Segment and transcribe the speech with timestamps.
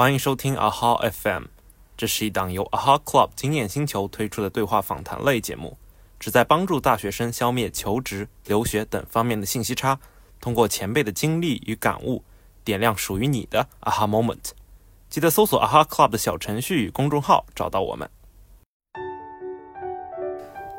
[0.00, 1.44] 欢迎收听 AHA FM，
[1.94, 5.76] 这是一档由 AHA Club 经验星球推出的对话访谈类节目，
[6.18, 10.00] 旨在帮助大学生消灭求职、留学等方面的信息差，
[10.40, 12.24] 通过前辈的经历与感悟，
[12.64, 14.52] 点亮属于你的 AHA Moment。
[15.10, 18.08] 记得搜索 AHA Club 的小程序与公众号找到我们。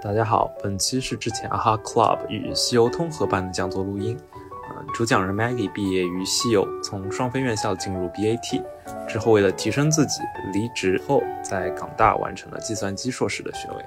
[0.02, 4.18] 大家好，本期是之前 AHA Club 与西游通合办的讲座录音。
[4.94, 8.64] 主讲人 Maggie 毕业于西游，从双非院校进入 BAT，
[9.08, 10.22] 之后为了提升自己，
[10.54, 13.86] 离职后在港大完成了计算机硕士的学位，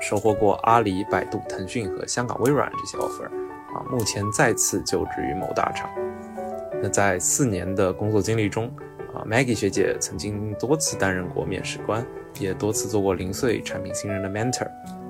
[0.00, 3.26] 收获过阿里、百度、腾讯和香港微软这些 offer，
[3.74, 5.88] 啊，目前再次就职于某大厂。
[6.82, 8.66] 那在四年的工作经历中，
[9.14, 12.04] 啊，Maggie 学姐曾经多次担任过面试官，
[12.38, 14.66] 也多次做过零碎产品新人的 mentor。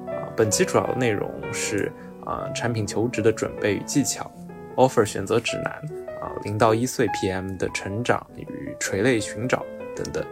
[0.08, 1.92] 啊，本期主要的内容是
[2.26, 4.30] 啊，产品求职的准备与技巧。
[4.76, 5.72] Offer 选择指南
[6.20, 10.24] 啊，零到一岁 PM 的成长与垂类寻找等等。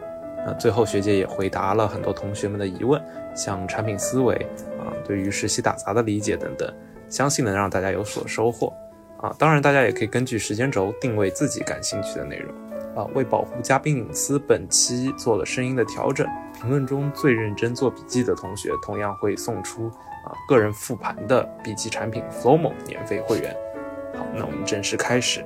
[0.46, 3.02] 那最后学姐也回答了很多同学们的疑问，
[3.34, 4.34] 像产品思维
[4.78, 6.72] 啊，对于实习打杂的理解等等，
[7.08, 8.72] 相信能让大家有所收获
[9.20, 9.34] 啊。
[9.38, 12.54] 当然，大家也可以根据时间轴定位自己感兴趣的内容
[12.94, 13.04] 啊。
[13.14, 16.26] 为保护嘉宾隐私，本期做了声音的调整。
[16.60, 19.88] 评论中最认真做笔记的同学，同样会送出
[20.24, 23.56] 啊个人复盘的笔记产品 Flowmo 免费会员。
[24.14, 25.44] 好，那我们正式开始。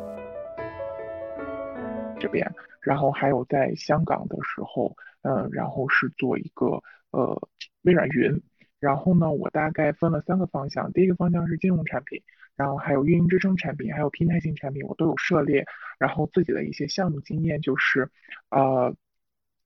[2.18, 2.48] 这边，
[2.80, 7.48] 然后还有在香港的时候，嗯，然后是做一个呃
[7.83, 8.40] 微软云，
[8.78, 12.22] 然后呢，我大概分了三个方向，第一个方向是金融产品，
[12.56, 15.64] 然后还有运营支撑产品，还有平台型产品，我都有涉猎，
[15.98, 18.10] 然后自己的一些项目经验就是，
[18.50, 18.94] 呃。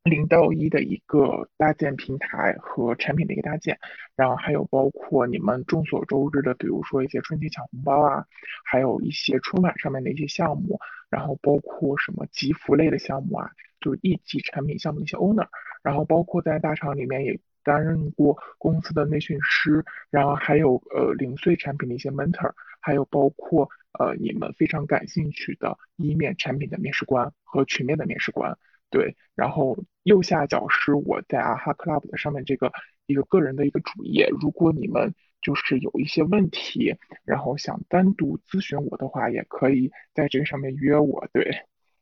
[0.06, 3.78] 零到一的一个搭建平台和产品的一个搭建，
[4.14, 8.24] 然后还有包括你们众所周知的，比如说一些春节抢红包啊，
[8.64, 10.78] 还有一些春晚上面的一些项目，
[11.10, 15.46] 然后包括什么集福类的项目啊，就是一级产品项目的一些 owner，
[15.82, 23.68] 然后包括在大厂里面也担任过公司的内训师，然后还有呃零碎产品的一些 mentor，还有包括
[23.98, 28.56] 呃你们非常感兴趣的一面产品的面试官和群面的面试官。
[28.88, 32.72] 对，然后右下角是我在阿哈 Club 的上面这个
[33.06, 34.28] 一个个人的一个主页。
[34.40, 36.94] 如果你们就是有一些问题，
[37.24, 41.28] 然后想单独咨询我的话，也可以在这个上面约我。
[41.32, 41.50] 对，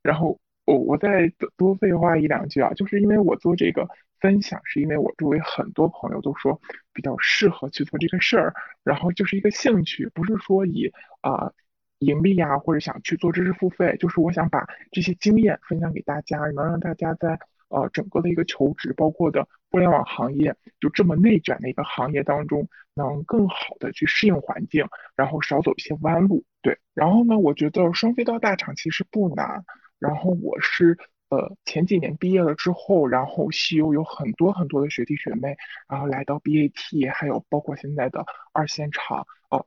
[0.03, 3.89] 然后我我再多废话一两句啊，就是因为我做这个
[4.21, 6.61] 分享，是因为我周围很多朋友都说
[6.93, 10.93] 比较适合去做这个事儿，然后就是一个兴趣，不是说以
[11.23, 11.53] 啊。
[11.99, 17.39] 盈利呀，或者想去做知识付费，就是我想把这些经验分享给大家，能让大家在
[17.69, 26.45] 呃整个的一个求职，包括的互联网行业就这么内卷的一个行业当中，能更好的去适应环境，然后少走一些弯路。
[26.63, 29.65] 对，然后呢，我觉得双飞到大厂其实不难。
[29.99, 30.99] 然后我是
[31.31, 35.57] 呃前几年毕业了之后，然后西游有很多很多的学弟学妹，
[35.89, 39.67] 然后来到 BAT，还有包括现在的二线厂哦。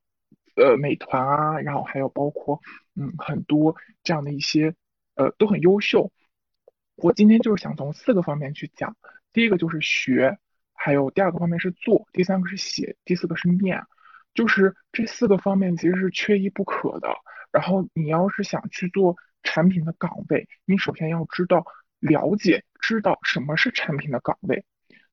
[0.58, 2.60] 呃美团啊，然后还有包括，
[2.96, 4.76] 嗯，很多这样的一些，
[5.16, 6.12] 呃，都很优秀。
[6.96, 8.98] 我今天就是想从四个方面去讲，
[9.32, 10.38] 第一个就是学，
[10.74, 13.84] 还有第二个方面是做，第三个是写，第四个是面，
[14.34, 17.10] 就是这四个方面其实是缺一不可的。
[17.52, 21.66] 然后你要是想去做产品的岗位，你首先要知道
[22.00, 24.66] 了解，知道什么是产品的岗位。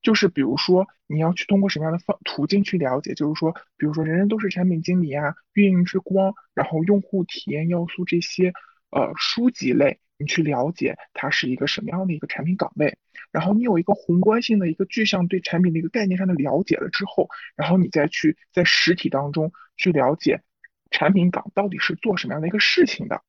[0.05, 3.15] 就是比如说，你要去通过什么样的方途径去了解？
[3.15, 8.53] 就是说，比如说，人人都是产品经理啊，运营之光，然后用户体验要素这些，
[8.91, 12.99] 呃，书籍类，你去了解它是一个什么样的一个产品岗位。
[13.33, 20.43] 然后你有一个宏观性的一个具象对产品的一个概念上的了解了之后，然后你再去在实体当中去了解
[20.91, 23.23] 产品岗到底是做什么样的一个事情的。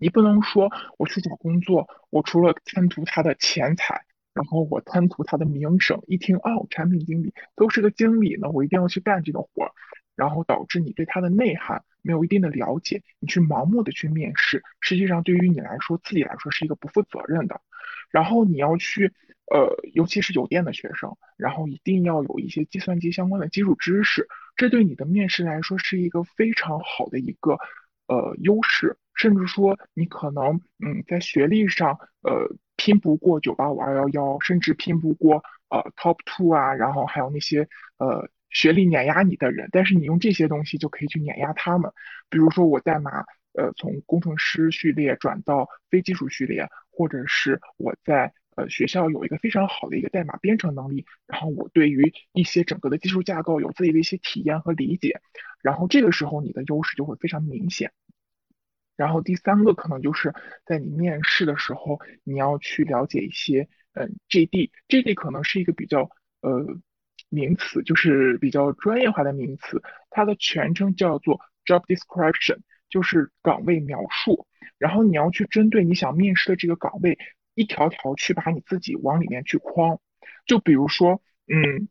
[0.00, 4.06] 你不能说我去找工作，我除了贪图它的钱财。
[4.34, 9.72] 然后我贪图他的名声，一听哦，产品经理都是个经理呢，我一定要去干这个活儿，
[10.16, 17.60] 然后导致你对他的内涵没有一定的了解，你去盲目的去面试，实际上对于你来说，自己来说是一个不负责任的。
[18.10, 19.12] 然后你要去，
[19.50, 27.58] 呃，尤其是酒店的学生，然后一定要有一些计算机相关的基础知识，这对你的面试来说是一个非常好的一个
[28.06, 32.54] 呃优势，甚至说你可能嗯在学历上呃。
[32.74, 37.68] 拼不过九八五二幺幺，甚至拼不过呃 top two 啊，然后还有那些
[37.98, 41.92] 呃学历碾压你的人，但是你用这些东西就可以去碾压他们。
[42.28, 55.20] 比如说我代码呃从工程师序列转到非技术序列，或者是我在呃学校有一个非常好的一个代码编程能力，然后我对于一些整个的技术架构有自己的一些体验和理解，
[55.62, 57.92] 然后这个时候你的优势就会非常明显。
[58.96, 60.32] 然后第三个可能就是
[60.64, 66.10] 在你面试的时候，你要去了解一些，嗯，JD，JD 可能是一个比较
[66.42, 66.66] 呃
[67.30, 72.58] 名词，就是比较专业化的名词，它的全称叫做 Job Description，
[72.90, 74.46] 就是岗位描述。
[74.78, 77.18] 然后你要去针对你想面试的这个岗位，
[77.54, 79.98] 一条条去把你自己往里面去框。
[80.46, 81.88] 就比如说，嗯，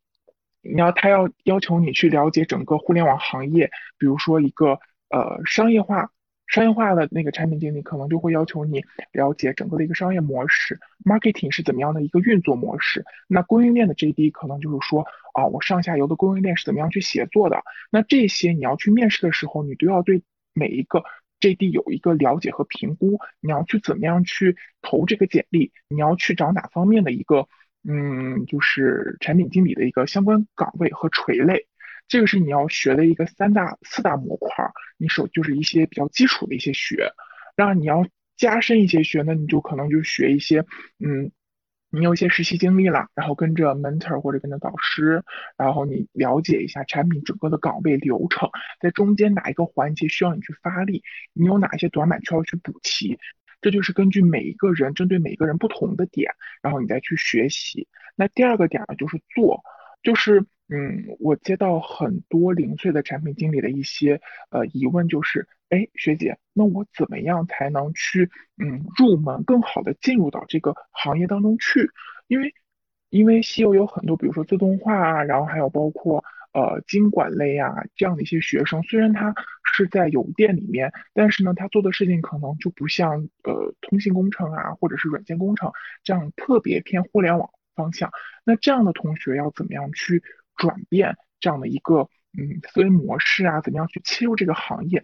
[0.61, 6.11] 你要他要要求你去了解整个互联网行业，比如说一个呃商业化。
[6.51, 8.83] 商业化的那个产品经理可能就会要求你
[9.13, 13.05] 了解整个的一个商业模式，marketing 是怎么样的一个运作模式。
[13.27, 17.63] 那供应链的 JD 可能就是说啊，我上下游的供应链是怎么样去协作的。
[17.89, 21.05] 那这些你要去面试的时候，你都要对每一个
[21.39, 23.17] JD 有一个了解和评估。
[23.39, 25.71] 你要去怎么样去投这个简历？
[25.87, 27.47] 你要去找哪方面的一个
[27.87, 31.65] 嗯，就是产品经理的一个相关岗位和垂类。
[32.11, 37.13] 这个是你要学的一个三大四大模块，你首就是一些比较基础的一些学，
[37.55, 38.05] 让你要
[38.35, 40.59] 加深一些学呢，你就可能就学一些，
[40.99, 41.31] 嗯，
[41.89, 45.23] 你有一些实习经历了，然后跟着 mentor 或者跟着导师，
[45.55, 48.49] 然后你了解一下产品整个的岗位流程，
[48.81, 53.17] 在中间哪一个环节需要你去发力，你有哪些短板需要去补齐，
[53.61, 57.87] 这就是根据每一个人针对每个人不同的点，然后你再去学习。
[58.17, 59.63] 那第二个点呢，就是做，
[60.03, 60.45] 就是。
[60.73, 64.21] 嗯，我接到很多零碎的产品经理的一些
[64.51, 71.91] 呃疑问，就是，哎，学姐，那我怎么样才能去嗯入门，更好的进入到这个行业当中去？
[72.27, 72.55] 因为
[73.09, 76.23] 因为西游有很多，比如说自动化啊，然后还有包括
[76.53, 79.35] 呃经管类啊这样的一些学生，虽然他
[79.75, 85.69] 是在邮电里面，但是呢，他做的事情可能就不像呃通信工程啊，或者是软件工程
[86.01, 88.09] 这样特别偏互联网方向。
[88.45, 90.23] 那这样的同学要怎么样去？
[90.61, 95.03] 转变这样的一个嗯思维模式啊，怎么样去切入这个行业？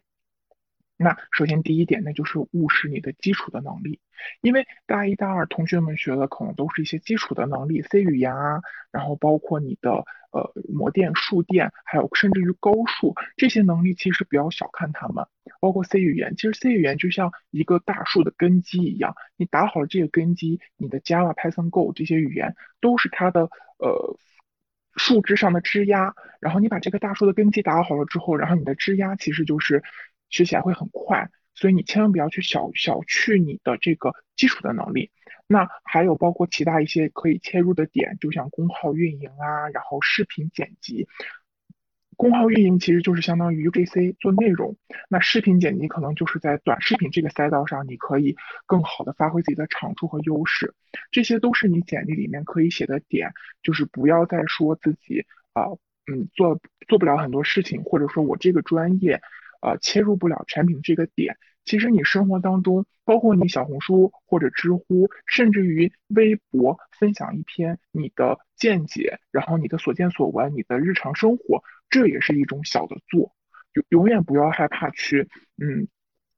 [1.00, 4.00] 那首先第一点，那就是务实你的基础的能力，
[4.42, 8.62] 因为大一、大二同学们学的可能都是一些基础的能力，C 语言啊，
[8.92, 15.26] 然后包括你的呃模电、数电，还有甚至于高数这些能力，其实不要小看他们。
[15.60, 24.18] 包括 C 语言，其实 C 语言就像一个大树的根基一样，你打好了这个根基，你的 Java、Python、Go 这些语言都是它的呃。
[24.98, 29.82] 树枝上的枝丫，然后你把这个大树的根基打好了之后，然后你的枝丫其实就是
[30.30, 35.12] 学起来会很快，所以你千万不要去小小去你的这个基础的能力。
[35.48, 41.08] 那还有包括其他一些可以切入的点，就像公号运营啊，然后视频剪辑。
[42.18, 44.76] 公号运营其实就是相当于 UGC 做内容，
[45.08, 48.36] 那视频剪辑可能就是在短视频这个赛道上，你可以
[48.66, 50.74] 更好的发挥自己的长处和优势，
[51.12, 53.32] 这些都是你简历里面可以写的点，
[53.62, 55.64] 就是不要再说自己啊，
[56.12, 59.22] 嗯，做做不了很多事情，或者说我这个专业，
[59.62, 61.38] 啊，切入不了产品这个点。
[61.68, 73.36] 其实你生活当中，包括你小红书或者知乎，甚至于微博分享一篇你的见解，然后你的所见所闻，你的日常生活，这也是一种小的做。
[73.74, 75.28] 永永远不要害怕去，
[75.62, 75.90] 嗯，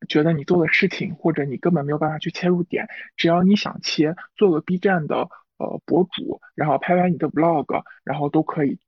[0.08, 5.30] 觉得你做的事情或者你根本没有办法去切入点，只要你想切，做个 B 站的
[5.60, 8.80] 呃博主，然后拍拍你的 Vlog，然后都可以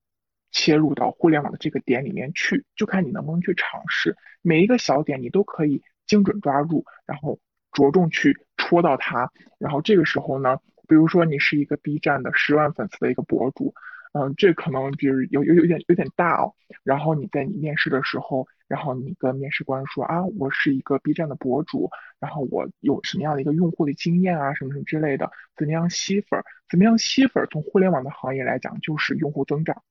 [0.50, 4.18] 切入到互联网的这个点里面去，就看你能不能去尝试。
[4.42, 5.84] 每一个小点你都可以。
[6.12, 7.40] 精准抓住，然后
[7.72, 10.58] 着重去戳到它，然后这个时候呢，
[10.90, 13.74] 比如说你是一个 B 站的十万粉丝的一个博主，
[14.12, 16.54] 嗯，这可能就是有有有点有点大哦。
[16.84, 26.44] 然后你在你面试的时候，然后你跟面试官说啊，我是一个 B 站的博主，然后我有什么样的一个用户的经验啊，什么什么之类的，怎么样吸粉？
[26.70, 27.48] 怎么样吸粉？
[27.50, 29.82] 从互联网的行业来讲，就是用户增长。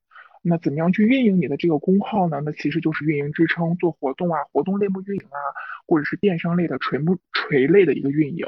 [0.42, 2.40] 那怎么样去运营你的这个公号呢？
[2.44, 5.38] 那其实就是运营支撑，做活动啊，活动类目运营啊，
[5.86, 8.46] 或者是电商类的垂目垂类的一个运营，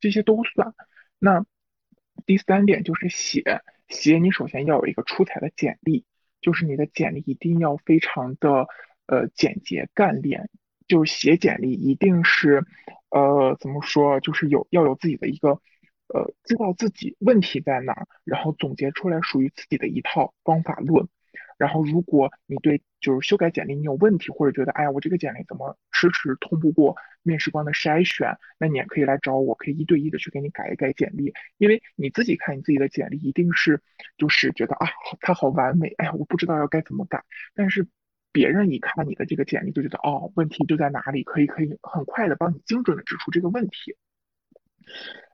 [0.00, 0.74] 这些都算。
[1.18, 1.44] 那
[2.26, 6.04] 第三点就是写写，你首先要有一个出彩的简历，
[6.40, 8.68] 就是你的简历一定要非常的
[9.06, 10.48] 呃简洁干练，
[10.86, 12.64] 就是写简历一定是
[13.10, 15.60] 呃怎么说，就是有要有自己的一个。
[16.06, 21.08] 呃，知道自己问题在哪，然后总结出来属于自己的一套方法论。
[21.58, 31.32] 然后，如果你对就是修改简历你有问题，或者觉得哎呀我这个简历怎么迟迟通不过面试官的筛选，那你也可以来找我，可以一对一的去给你改一改简历。
[31.58, 33.80] 因为你自己看你自己的简历，一定是
[34.16, 34.88] 就是觉得啊
[35.20, 37.24] 它好完美，哎呀我不知道要该怎么改。
[37.54, 37.86] 但是
[38.32, 43.96] 别人一看你的这个简历，就觉得哦问题就在哪里，可以可以很快的帮你精准的指出这个问题。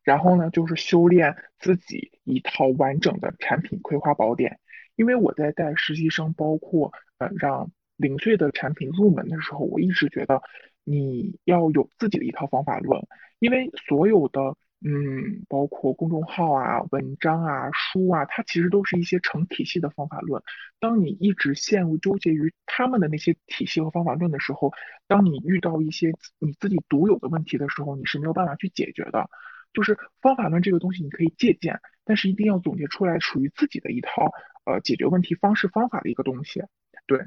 [0.03, 4.59] 然后呢，就是修炼自己一套完整的产品葵花宝典。
[5.01, 10.43] 因为我在带实习生，包括呃让零碎的产品入门的时候，我一直觉得，
[10.85, 13.01] 你要有自己的一套方法论，
[13.39, 14.57] 因为所有的。
[14.83, 20.43] 嗯，包括公众号啊、文章啊、书啊，它其实都是一些成体系的方法论。
[20.79, 24.73] 当你一直陷入纠结于他们的那些体系和方法论的时候，
[25.07, 29.29] 当你遇到一些你自己独有的问题的时候，你是没有办法去解决的。
[29.75, 34.33] 就是方法论这个东西，你可以借鉴，但是一定要总结出来属于自己的一套
[34.71, 36.63] 呃解决问题方式方法的一个东西。
[37.07, 37.27] 对，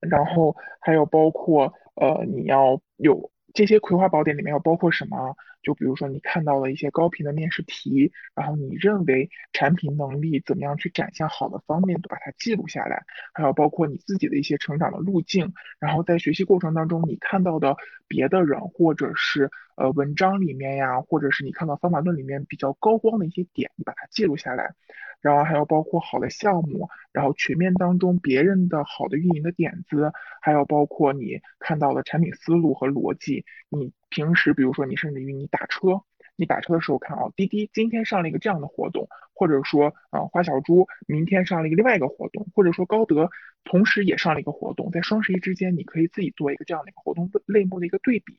[0.00, 3.30] 然后还有包括呃你要有。
[3.54, 5.36] 这些葵花宝典里面要包括什么？
[5.62, 13.04] 就比如说你看到了一些高频的面试题，然后你认为产品能力怎么样去展现好的方面，都把它记录下来。
[13.32, 17.76] 还有包括你自己的一些成长的路径，然后在学习过程当中你看到的
[18.08, 24.74] 别的人或者是呃文章里面呀，或者是你看到方法论里面比较高光的一些点，你把它记录下来。
[25.24, 30.12] 然后还有包括好的项目，然后全面当中别人的好的运营的点子，
[30.42, 33.46] 还有包括你看到的产品思路和逻辑。
[33.70, 36.02] 你平时比如说你甚至于你打车，
[36.36, 43.30] 你打车的时候看哦，滴滴今天上了一个这样的活动，或者说啊花小猪明天上了一个另外一个活动，或者说高德
[43.64, 48.36] 同时也上了一个活动，在双十一之间你可以自己做一个这样的一个活动类目的一个对比，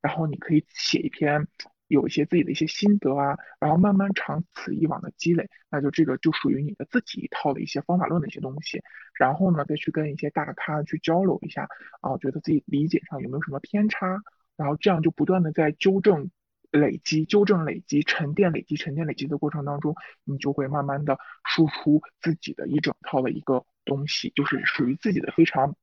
[0.00, 1.48] 然后你可以写一篇。
[1.88, 8.80] 有一些自己的一些心得啊，然后慢慢长此以往的积累，那就这个就属于你的自己一套的一些方法论的一些东西。
[9.14, 11.66] 然后呢，再去跟一些大咖去交流一下
[12.00, 14.22] 啊，觉得自己理解上有没有什么偏差，
[14.56, 16.30] 然后这样就不断的在纠正、
[16.70, 25.74] 累积、纠正、累积、沉淀、累积、沉淀、累积的过程当中，你就会慢慢的输出自己的一整套的一个东西，就是属于自己的非常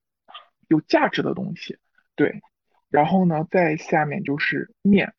[0.67, 1.77] 有价值的东西。
[2.15, 2.41] 对，
[2.89, 5.13] 然后呢，再下面就是面。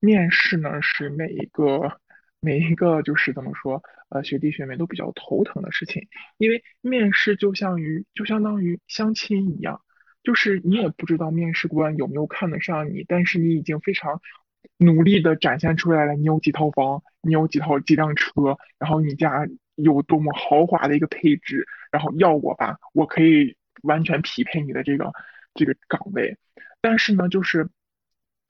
[0.00, 1.98] 面试呢是每一个
[2.40, 9.82] 每一个就是怎么说呃学弟学妹都比较头疼的事情，因为面试就像于就相当于相亲一样，
[10.22, 14.22] 就是你也不知道面试官有没有看得上你，但是你已经非常
[14.78, 25.12] 努力的展现出来了，你有几套房，你有几套几辆车，然后你家有多么豪华的一个配置，然后要我吧，我可以完全匹配你的这个
[25.52, 26.38] 这个岗位，
[26.80, 27.68] 但是呢就是。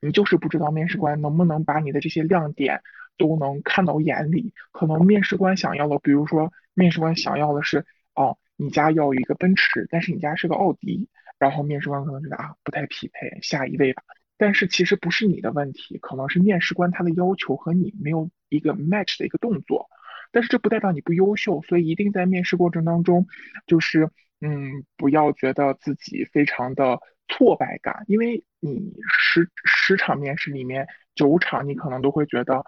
[0.01, 2.81] 你就是不知道面试官能不能把你的这些亮点
[3.17, 4.53] 都能看到眼里。
[4.71, 14.03] 可能面试官想要的，比如说面试官想要的是，哦，你家要一个奔驰，但是你家是个奥迪，然后面试官可能觉得啊不太匹配，下一位吧。
[14.37, 19.87] 但是其实不是你的问题，可能是面试官他的要求和你没有一个 match 的一个动作。
[20.31, 23.27] 但是这不代表你不优秀，所以一定在面试过程当中，
[23.67, 24.09] 就是
[24.41, 26.99] 嗯，不要觉得自己非常的。
[27.33, 32.65] 挫败感，因为你十十场面试里面九场你可能都会觉得，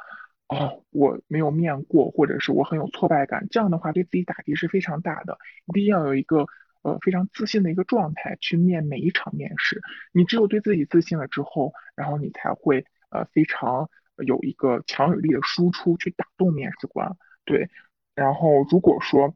[0.47, 5.37] 哦，我没有面过，或者是我很有挫败感，这样的话对自己打击是非常大的。
[5.65, 6.45] 一定要有一个
[6.81, 9.81] 呃非常自信的一个状态去面每一场面试。
[10.13, 13.89] 你只有对自己自信了之后，然后你才会呃非常
[14.25, 17.17] 有一个强有力的输出去打动面试官。
[17.43, 17.69] 对，
[18.15, 19.35] 然后如果说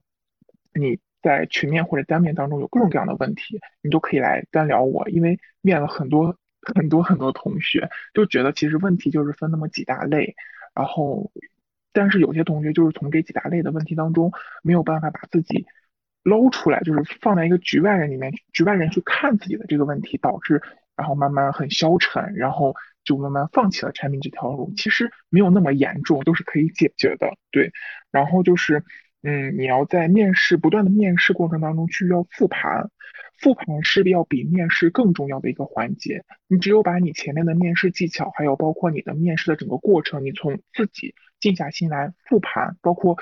[0.74, 1.02] 你。
[1.28, 10.36] 在群面或者单面当中有各种各样的问题，你都可以来单聊我，因为面了很多很多很多同学，就觉得其实问题就是分那么几大类，
[10.74, 11.30] 然后，
[11.92, 14.32] 但是有些同学就是从这几大类的问题当中
[14.64, 15.66] 没有办法把自己
[16.24, 20.62] 捞出来，就是放在一个局外人里面，局外人去看自己的这个问题，导致
[20.96, 24.72] 然后慢慢很消沉，然后就慢慢放弃了产品这条路。
[24.78, 27.72] 其实没有那么严重，都是可以解决的，对，
[28.12, 28.86] 然后就是。
[29.28, 32.90] 嗯，你要在面试不断的面试过程当中去要复盘，
[33.42, 36.24] 复盘是要比面试更重要的一个环节。
[36.48, 43.18] 你只有把你前面的面试技巧，还有包括你的面试的整个过程，你从自己静下心来复盘，包括。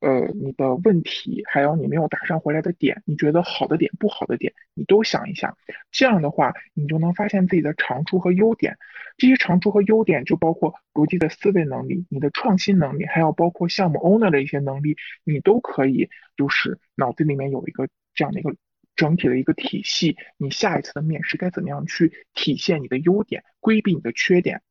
[0.00, 5.56] 呃，你的问题还有你没有打上回来的点，你觉得好的点、不好的点，你都想一想。
[5.90, 8.76] 这样的话，你就能发现自己的长处和优点。
[9.16, 18.54] 这些长处和优点就包括逻辑的思维能力、你的创新能力，还有包括项目 owner 的一些能力，你都可以就是脑子里面有一个这样的一个
[18.94, 20.16] 整体的一个体系。
[20.36, 24.62] 你下一次的面试该怎么样去体现你的优点，规避你的缺点？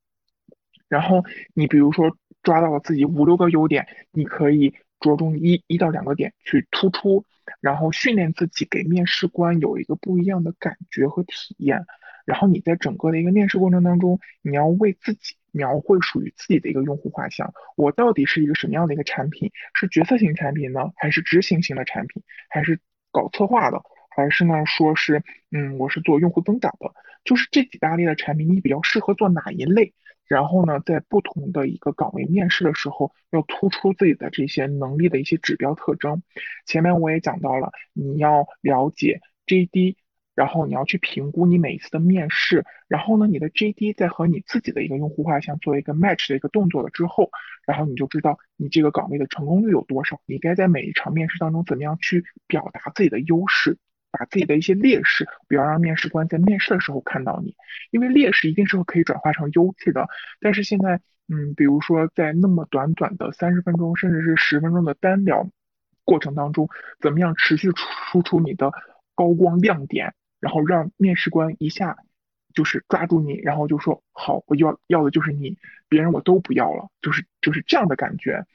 [0.87, 4.73] 然后你比如说抓到了自己五六个优点，你可以。
[4.99, 7.25] 着重一一到两个点去突出，
[7.61, 11.85] 然后训练自己给面试官有一个不一样的感觉和体验。
[12.25, 17.53] 然后你在整个的一个面试过程当中，你要为自己描绘属于自己的一个用户画像。
[17.77, 19.51] 我到底是一个什么样的一个产品？
[19.73, 22.21] 是决策型产品呢，还是执行型的产品？
[22.49, 22.79] 还是
[23.11, 23.81] 搞策划的？
[24.09, 26.91] 还是呢说是嗯，我是做用户增长的？
[27.23, 29.93] 就是这几大类的产品，你比较适合做哪一类？
[30.27, 36.21] 然后呢，在不同的一个岗位面试的时候，要突出自己的这些能力的一些指标特征。
[36.65, 39.95] 前面我也讲到了，你要了解 JD
[40.35, 47.31] 然后你要去评估你每一次的面试，然后呢，你的 JD 在和你自己的一个用户画像做一个 match 的一个动作了之后，
[47.65, 53.79] 然后你就知道你这个岗位的成功率有多少，你该在每一场面试当中怎么样去表达自己的优势，
[54.11, 57.55] 把自己的一些劣势，不要让面试官在面试的时候看到你，
[57.91, 60.07] 因为劣势一定是可以转化成优势的。
[60.39, 65.47] 但是现在，嗯，比如说在那么短短的三十分钟，甚至是十分钟的单聊
[66.03, 67.69] 过程当中，怎么样持续
[68.11, 68.71] 输出你的
[69.15, 70.13] 高光亮点？
[70.39, 71.97] 然后让面试官一下
[72.53, 75.57] 就是抓住你，然后就说好，我要要的就是你，
[75.89, 78.45] 别人我都不要了，就是就是这样的感觉。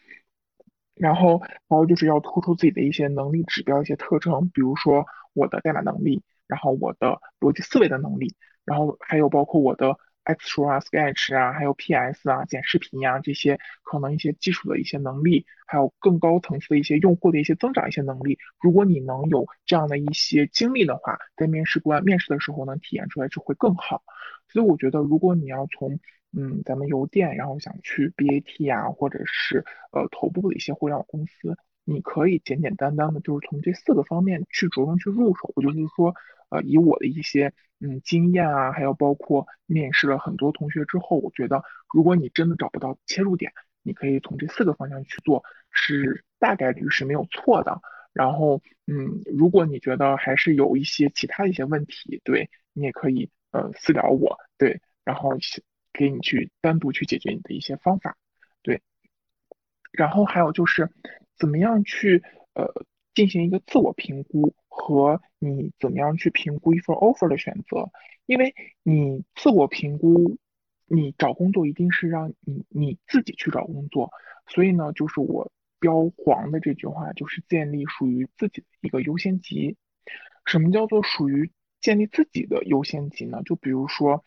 [0.95, 8.35] 然后还有就是要突出自己的一些能力指标、一些特征，比如说我的代码能力，然后我的逻辑思维的能力，
[8.65, 9.99] 然后还有包括我的。
[10.25, 24.05] Xro 啊，Sketch 啊，还有 PS 啊，剪视频呀，这些可能一些基础的一些能力，还有更高层次的一些用户的一些增长一些能力，如果你能有这样的一些经历的话，在面试官面试的时候能体验出来就会更好。
[24.49, 25.99] 所以我觉得，如果你要从
[26.33, 35.53] 嗯咱们邮电，然后想去 BAT 啊，或者是呃头部的一些互联网公司，你可以简简单单的就是从这四个方面去着重去入手。
[35.55, 36.15] 我就是说，
[36.51, 37.53] 呃，以我的一些。
[37.85, 47.81] 嗯，经验啊，还有包括面试了很多同学之后，我觉得如果你真的找不到切入点，你可以从这四个方向去做，是大概率是没有错的。
[48.13, 55.37] 然后，嗯，如果你觉得还是有一些其他的一些问题，对你也可以呃私聊我，对，然后
[55.93, 58.17] 给你去单独去解决你的一些方法，
[58.63, 58.81] 对。
[59.91, 60.91] 然后还有就是
[61.37, 62.23] 怎么样去
[62.55, 62.85] 呃
[63.15, 64.55] 进行一个自我评估。
[64.75, 67.91] 和你怎么样去评估一份 offer 的选择，
[68.25, 70.39] 因为你自我评估，
[70.87, 74.11] 你找工作一定是让你你自己去找工作，
[74.47, 79.77] 所以呢，就是我标黄的这句话，就是建立属于自己的一个优先级。
[80.47, 83.43] 什么叫做属于建立自己的优先级呢？
[83.45, 84.25] 就比如说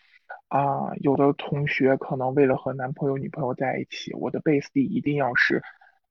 [0.56, 5.62] 啊，有的同学可能为了和男朋友女朋友在一起，我的 base 地一定要是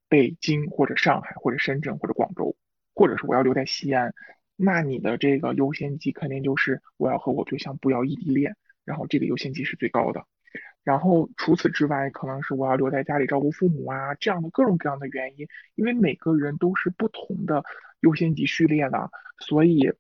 [0.08, 2.54] 北京或者上海或者深圳或者广州。
[2.96, 4.14] 或者是我要留在西安，
[4.54, 8.54] 那你的这个优先级肯定就是我要和我对象不要异地恋，
[8.85, 10.24] 然后这个优先级是最高的。
[10.85, 17.64] 然后除此之外，可能是我要留在家里照顾父母啊，这样的各种各样的原因，因为每个人都是不同的
[18.00, 19.92] 优先级序列的，所以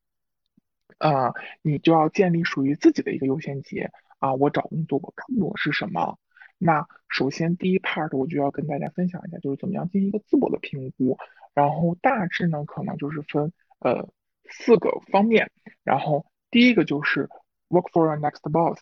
[0.98, 3.88] 啊，你就要建立属于自己的一个优先级
[4.24, 4.34] 啊。
[4.34, 6.18] 我找工作我看我是什么？
[6.56, 11.18] 那首先第一 part 我就要跟大家分享一下，就是怎么样进行一个自我的评估。
[11.52, 14.08] 然后大致呢，可能就是分呃
[14.48, 15.50] 四个方面。
[15.82, 17.28] 然后第一个就是
[17.68, 18.80] work for your next boss，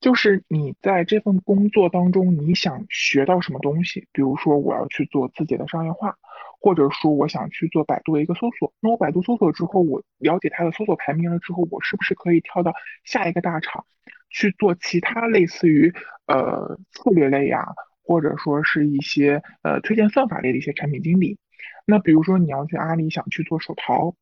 [0.00, 4.06] 就是你在这份工作当中你想学到什么东西。
[4.12, 6.16] 比如说我要去做自己的商业化，
[6.60, 8.72] 或者说我想去做百度的一个搜索。
[8.80, 13.84] 那我百度搜索之后，我了解它的搜索排名了之后，我是不是可以跳到下一个大厂
[14.34, 15.94] 去做其他类似于
[16.26, 17.64] 呃策略类呀，
[18.02, 21.38] 或者说是一些呃推荐算法类的一些产品经理？
[21.86, 24.16] 那比如说你要去阿里想去做手淘，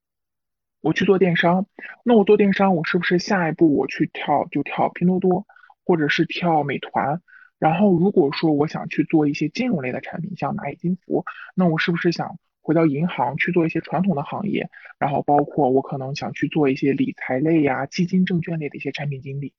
[0.83, 1.67] 我去做电商，
[2.05, 5.47] 那我做电商，我是不是下一步我去跳就跳拼多多，
[5.87, 7.23] 或者是跳美团？
[7.59, 14.71] 然后如果说我想去做一些金融类的产品，像蚂蚁金服，那我是不是想回到银行去做一些传统的行业？
[14.99, 19.53] 然后包括我可能想去做一些理财类呀、基金证券类的一些产品经理，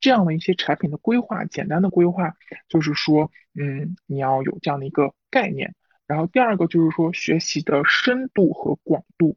[0.00, 2.34] 这样的一些产品的规划，简单的规划
[2.68, 5.74] 就是说，嗯，你要有这样的一个概念。
[6.06, 9.36] 然后第二个就是说学习的深度和广度，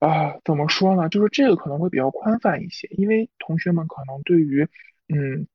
[0.00, 1.08] 啊，怎么说呢？
[1.08, 4.68] 就是这个可能会比较宽泛一些，因为同学们可能对于，
[5.08, 5.46] 嗯，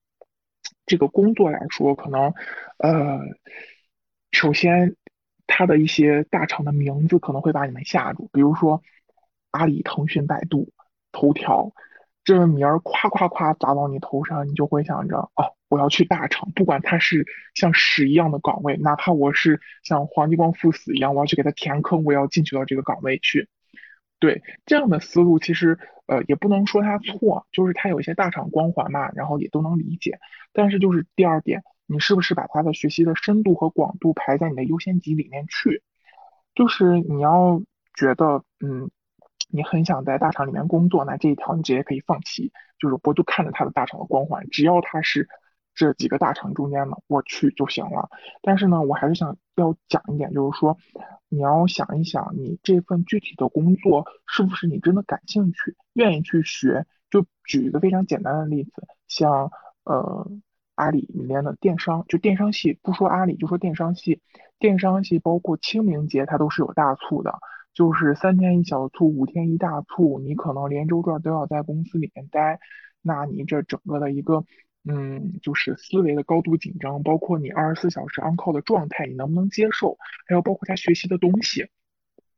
[0.88, 2.34] 这个工作来说，可能，
[2.80, 3.20] 呃，
[4.32, 4.96] 首先
[5.48, 8.84] 它的一些大厂的名字可能会把你们吓住，比如说
[9.50, 10.70] 阿里、腾讯、百度、
[11.12, 11.72] 头条，
[12.24, 15.54] 这个名儿夸夸夸砸到你头上，你就会想着，哦。
[15.70, 23.50] 我要去大厂，不管它是像屎一样的岗位，哪怕我是像黄继光赴死一样，我要去给他填坑，我要进去到这个岗位去。
[24.18, 30.20] 对这样的思路，其实呃也不能说他错，就是他有一些大厂光环嘛，然后也都能理解。
[30.54, 35.82] 但是就是第二点，你是不是把他的学习的深度和广度排在你的优先级里面去？
[36.54, 37.62] 就是你要
[37.96, 38.92] 觉得嗯，
[39.50, 45.28] 你很想在大厂里面工作，那这一条你直接可以放弃，就是我就看着他的大厂的光环，只要他是。
[45.80, 48.10] 这几个大厂中间的，我去就行了。
[48.42, 50.76] 但是呢，我还是想要讲一点，就是说，
[51.30, 56.88] 你要想一想，你这份具体的工作是不是你真的感兴趣、愿意去学。
[57.12, 58.72] 就举一个非常简单的例子，
[59.08, 59.52] 像
[59.84, 60.28] 呃
[60.78, 64.22] 阿里里面的电商，就电商系，不说阿里，就说电商系，
[64.60, 67.40] 电商系包括清明节它都是有大促的。
[67.74, 72.60] 就是三天一小促，五天一大促，你可能连周转都要在公司里面待，
[73.02, 74.46] 那你这整个的一个，
[74.88, 79.98] 嗯，就是思维的高度紧张，包括你二十四小时 on call 的状态，你能不能接受？
[80.26, 81.68] 还有包括他学习的东西。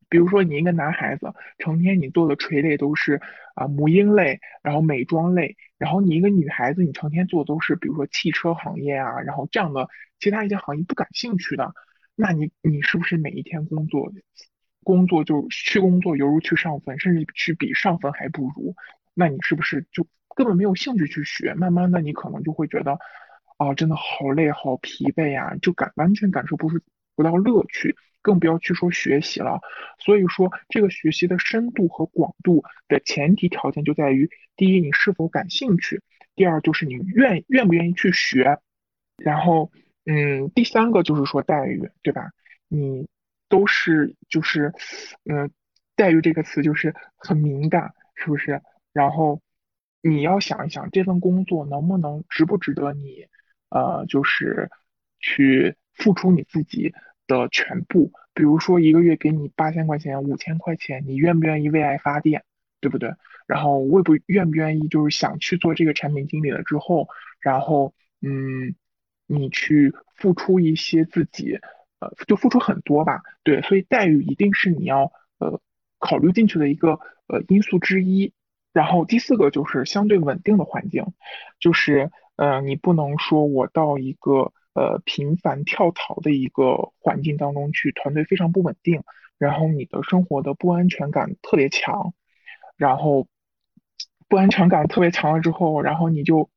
[0.10, 3.22] 比如说你一个男孩子，成天你做的垂类都是
[3.56, 9.88] 啊母婴类，然后美妆类，然后你一个女孩子，你成天做的都是比如说汽车行业啊，然后这样的
[10.20, 11.74] 其他一些行业不感兴趣的，
[12.16, 14.12] 那你你是不是每一天工作
[14.84, 18.74] 工作就去工作犹如去上坟，甚至去比上坟还不如？
[19.14, 21.54] 那你是不是就根本没有兴趣去学？
[21.54, 22.98] 慢慢的你可能就会觉得，
[23.58, 26.80] 啊真的好累好疲惫呀，就感完全感受不出
[27.20, 27.98] 不到乐趣。
[28.22, 29.62] 更不要去说学习了，
[29.98, 36.00] 所以说这个学习的深度和广度的前提条件就在于：第一，你是否感兴趣；
[36.36, 38.60] 第二，就是你愿愿不愿意去学；
[39.16, 39.72] 然后，
[40.06, 42.32] 嗯，第三个就是说待遇，对吧？
[42.68, 43.08] 你
[43.48, 44.74] 都是就是，
[45.24, 45.50] 嗯，
[45.96, 48.62] 待遇这个词就是很敏感，是不是？
[48.92, 49.42] 然后
[50.02, 53.28] 你要想一想，这份工作能不能值不值得你，
[53.70, 54.70] 呃，就是
[55.22, 56.94] 去付出你自己。
[57.28, 62.44] 的全部，比如说一个月给你八千块钱、五千块钱，你愿不愿意为爱发电，
[62.82, 63.14] 对不对？
[63.46, 67.08] 然后我也不愿不愿意，就是想去做这个产品经理了之后，
[67.40, 68.74] 然后嗯，
[69.28, 71.60] 你去付出一些自己，
[72.00, 75.62] 呃，就付出很多吧，对，所以待遇一定是你要呃
[76.00, 78.34] 考虑进去的一个呃因素之一。
[78.74, 81.06] 然后第四个就是相对稳定的环境，
[81.60, 84.52] 就是呃你不能说我到一个。
[84.74, 89.04] 呃，频繁跳槽的一个环境当中去，团队非常不稳定，
[89.38, 92.14] 然后你的生活的不安全感特别强，
[92.78, 93.28] 然后
[94.30, 96.50] 不安全感特别强了之后，然后你就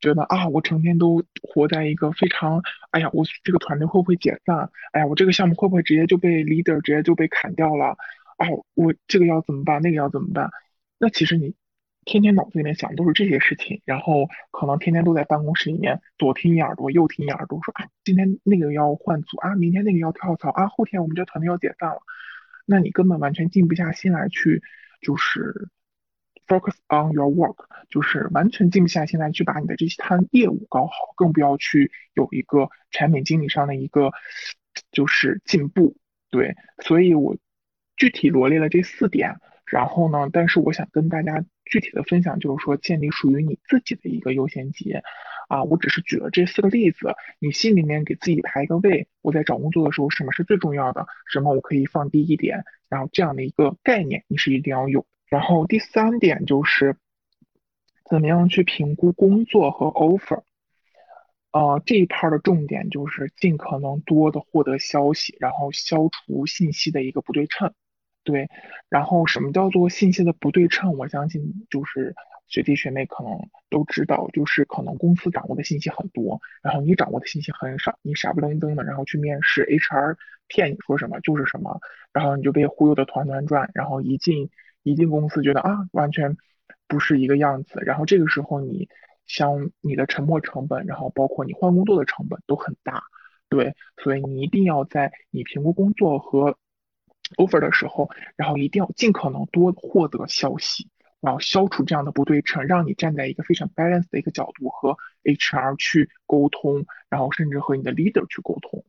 [0.00, 4.70] 觉得啊，我成天都活在一个非常，哎呀，我这个团队会不会解散？
[4.92, 7.96] 哎呀，我这个项目会不会直接就被 leader 直接就被砍掉了？
[8.36, 9.80] 啊，我这个要怎么办？
[9.82, 10.50] 那个要怎么办？
[10.98, 11.54] 那其实你。
[12.04, 22.02] 天天脑子里面想的都是这些事情，然后可能天天都在办公室里面左听一耳朵右听一耳朵，说啊今天那个要换组啊，明天那个要跳槽啊，后天我们这团队要解散了，
[22.66, 24.62] 那你根本完全静不下心来去，
[25.00, 25.68] 就是
[26.46, 34.12] focus on your work，就是完全静不下心来去把你的这些摊业务搞好，更不要去有一个产品经理上的一个
[34.92, 35.96] 就是进步，
[36.30, 37.36] 对，所以我
[37.96, 39.36] 具体罗列了这四点。
[39.66, 40.28] 然后呢？
[40.30, 44.92] 但是我想跟大家具体的分享，就是说建立属于你自己的一个优先级
[45.48, 45.64] 啊。
[45.64, 49.08] 我只是举了这四个例子，你心里面给自己排一个位。
[49.22, 51.06] 我在找工作的时候，什么是最重要的？
[51.32, 52.64] 什么我可以放低一点？
[52.88, 55.06] 然后这样的一个概念，你是一定要有。
[55.26, 56.96] 然后第三点就是，
[58.08, 60.42] 怎么样去评估工作和 offer？
[61.50, 67.72] 呃，这一 part 的重点就是尽可能多的获得消息，然后消除信息的一个不对称。
[68.24, 68.48] 对，
[68.88, 70.96] 然后什么叫做信息的不对称？
[70.96, 72.14] 我相信就是
[72.48, 73.32] 学弟学妹可能
[73.68, 80.16] 都知道，就是可能公司掌握的信息很多，然后你掌握的信息很少，你傻不愣登的，然后去面试，HR
[80.48, 81.80] 骗你说什么就是什么，
[82.12, 84.48] 然后你就被忽悠的团团转，然后一进
[84.82, 86.36] 一进公司觉得啊完全
[86.88, 88.88] 不是一个样子，然后这个时候你
[89.26, 93.02] 像你的沉没成本，然后包括你换工作的成本都很大，
[93.50, 96.56] 对，所以你一定要在你评估工作和
[97.36, 100.88] offer 的时候，然后一定要尽可能多获得消息，
[101.20, 108.84] 然后消除这样的不对称，让你站在一个非常 balance 的一个角度和 HR 去沟通，然后甚至和你的 leader 去沟通。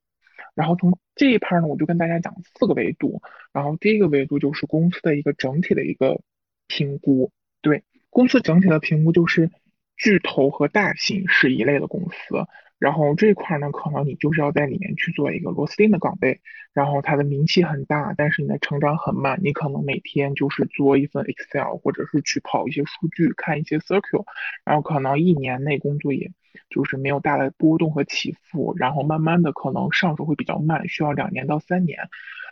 [0.53, 3.21] 然后从这一 part 呢，我就跟大家讲四个维度。
[3.51, 6.21] 然后第一个维度就是公司的一个整体的一个
[6.67, 9.51] 评估，对公司整体的评估就是
[9.97, 12.47] 巨头和大型是一类的公司。
[12.77, 16.41] 然后这块呢，可能你就是要在里面去做一个螺丝钉的岗位，
[16.73, 24.25] 然后它的名气很大，但是你的成长很慢，你可能每天就是做一份 Excel，或者是去跑一些数据，看一些 Circle，
[24.65, 26.31] 然后可能一年内工作也
[26.69, 32.09] 就是没有大的波动和起伏，然后慢慢的可能上手会比较慢，需要两年到三年，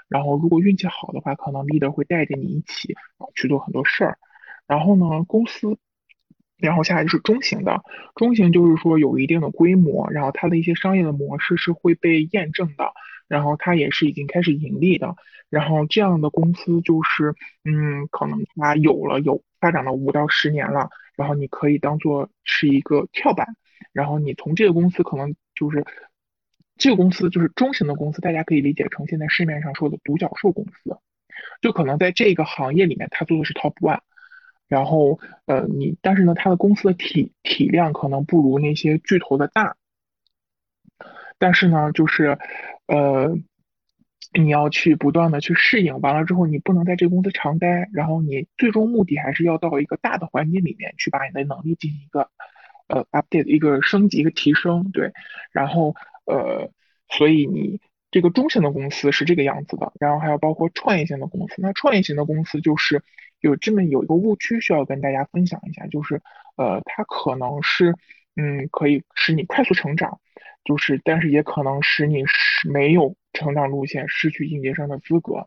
[0.07, 2.95] 然后如果运气好的话，可能 leader 会带着你一起
[3.35, 4.17] 去做很多事儿，
[4.67, 5.77] 然后呢，公司。
[6.67, 7.83] 然后下来就是中型的，
[8.15, 12.93] 中型就是说有一定的规模，然后它的一些商业的模式是会被验证的，
[13.27, 15.15] 然后它也是已经开始盈利的，
[15.49, 23.57] 然后这样的公司就是，嗯，可能它有了有发展了五到十年了，然后你可以当做是一个跳板，
[23.91, 25.85] 然后你从这个公司可能就是
[26.77, 30.97] 这个公司就是中型的公司，大家可以理解成现在市面上说的独角兽公司，
[31.61, 33.99] 就可能在这个行业里面它做的是 top one。
[34.73, 39.75] 然后，呃，你但是呢，它的公司的体体量可能不如那些巨头的大，
[41.37, 42.39] 但是呢，就是，
[42.87, 43.37] 呃，
[44.33, 52.31] 你要去不断的去适应，完了之后你不能在这个公司长待，然后你最终目的还是要到一个大的环境里面去把你的能力进行一个
[52.87, 55.11] 呃 update 一个升级一个提升，对，
[55.51, 55.93] 然后
[56.25, 56.71] 呃，
[57.09, 63.03] 所以你这个中型的公司是这个样子的，然后还有包括创业型的公司，那创业型的公司就是
[63.43, 66.21] 有这么有一个误区需要跟大家分享一下，就是
[66.55, 67.93] 呃，它可能是
[68.37, 70.21] 嗯可以使你快速成长。
[70.63, 75.45] 就是，但是也可能使你是没有成长路线，失去应届生的资格。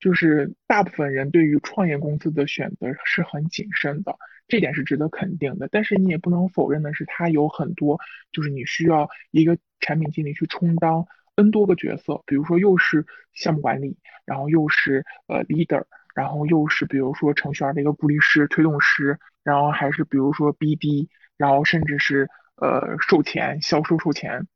[0.00, 5.68] 就是大部分人对于创业公司的选择是很谨慎的，这点是值得肯定的。
[5.70, 8.00] 但是你也不能否认的是，它有很多
[8.32, 15.84] 就是你需要一个产品经理去充当 N 多个角色，比如说又是项目管理，然后又是呃 leader，
[16.18, 22.28] 然后又是比如说程序员的一个鼓励师、推动师，然后还是比如说 BD，然后甚至是。
[22.60, 24.48] 呃，售前、销售、售前，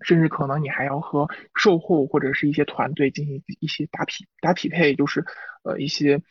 [0.00, 5.26] 甚至可能你还要和售后或者是一些团队进行一些打匹打匹配，就是
[5.62, 6.22] 呃一些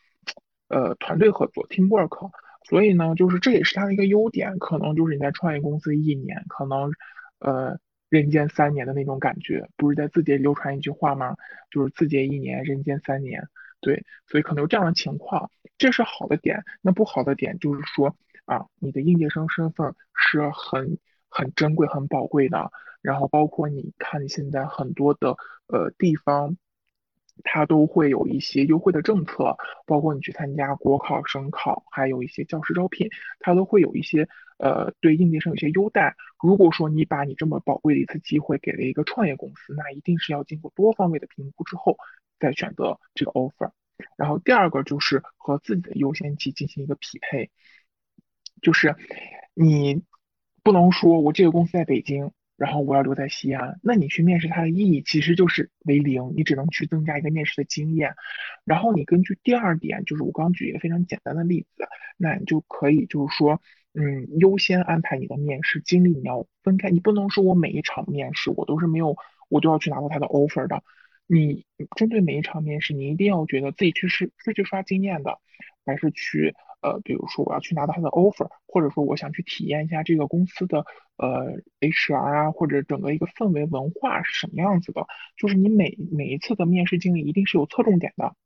[0.66, 2.32] 呃团队合作 teamwork。
[2.64, 6.90] 所以呢，就是这也是它的一个优点，可能就是你在创业公司一年，可能
[7.38, 9.68] 呃人间三年的那种感觉。
[9.76, 11.36] 不是在字节流传一句话吗？
[11.70, 13.46] 就是字节一年，人间三年。
[13.84, 16.64] 对，所以可能有这样的情况，这是好的点。
[16.82, 18.16] 那不好的点就是说。
[18.46, 20.98] 啊，你的应届生身份是很
[21.30, 22.70] 很珍贵、很宝贵的。
[23.00, 25.34] 然后包括你看现在很多的
[25.66, 26.58] 呃地方，
[27.42, 33.08] 它都会有一些优惠的政策，包括你去参加国考、省考，还有一些教师招聘，
[33.40, 36.14] 它都会有一些呃对应届生有些优待。
[36.42, 41.96] 如果说你把你这么宝贵的一次机会给了一个创业公司，那一定是要经过多方位的评估之后
[42.44, 43.70] 再选择这个 offer。
[44.16, 47.50] 然后第二个就是和自己的优先级进行一个匹配。
[48.62, 48.96] 就是
[49.52, 50.02] 你
[50.62, 58.14] 不能说我这个公司在北京，然后我要留在西安，那你去面试它的意义其实就是为零，你只能去增加一个面试的经验。
[58.64, 63.60] 然后你根据第二点，就是我刚举一个非常简单的例子，那你就可以就是说，
[63.92, 69.16] 嗯，优先安排你的面试经历，你要分开，你不能说我每一场面试我都是没有，
[69.50, 70.82] 我都要去拿到他的 offer 的。
[71.26, 71.64] 你
[71.96, 75.38] 针对每一场面试，你一定要觉得自己去是是去刷经验的，
[75.86, 80.84] 还是去呃，比如说我要去拿到他的 offer，或者说我想去体验一下这个公司的
[81.16, 85.06] 呃 HR 啊，或者整个一个氛围文化是什么样子的。
[85.36, 88.36] 就是你每每一次的面试经历一定是有侧重点的。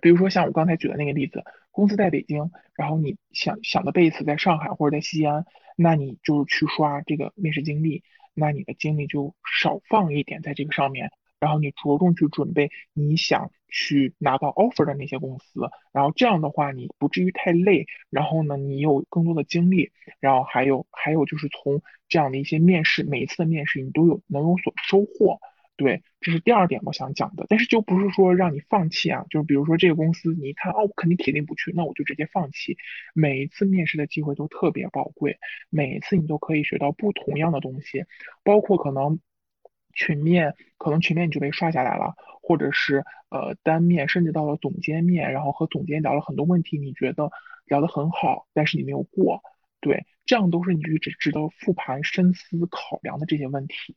[0.00, 1.42] 比如说像我刚才举的那个例子，
[1.72, 5.44] 公司在北京，然后你想想的 base 在上海或者在西安，
[5.76, 11.10] 那你就去刷这个面试经历，那你的精力就少放一点在这个上面。
[11.38, 15.60] 然后你着重去准备你想去拿到 offer 的那些公司，
[15.92, 25.38] 然后这样的话你不至于太累，然后呢你有更多的精力，然后还有还有就是从这样的一些面试，每一次的面试你都有能有所收获，
[25.76, 27.44] 对，这是第二点我想讲的。
[27.48, 32.78] 但是就不是说让你放弃啊，就比如说这个公司你一看哦，我肯定铁定不去，那我就直接放弃。
[33.14, 38.04] 每一次面试的机会都特别宝贵，每一次你都可以学到不同样的东西，
[38.42, 39.20] 包括可能。
[39.96, 47.30] 群面可能群面你就被刷下来了，或者是呃单面，甚至到了总监面，然后和总监聊了很多问题，你觉得
[47.64, 49.42] 聊得很好，但是你没有过，
[49.80, 53.96] 对，这样都是你值值得复盘深思考量的这些问题。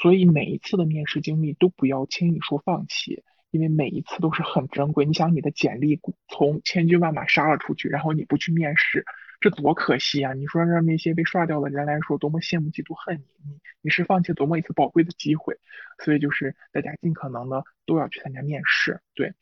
[0.00, 5.04] 所以每一次的面试经历都不要轻易说放弃，因为每一次都是很珍贵。
[5.04, 9.04] 你想你的简历从千军万马杀了出去，然后你不去面试。
[9.48, 10.32] 这多可惜啊！
[10.32, 15.60] 你说让那些被刷掉的人来说，多么羡慕嫉妒恨你，你你是放弃多么一次宝贵的机会。
[16.02, 19.34] 所以就是大家尽可能的都要去参加面试，对。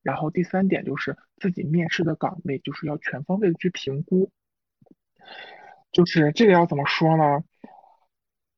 [0.00, 4.30] 然后第三点就是自己面试的岗位就是要全方位的去评估。
[5.92, 7.44] 就是这个要怎么说呢？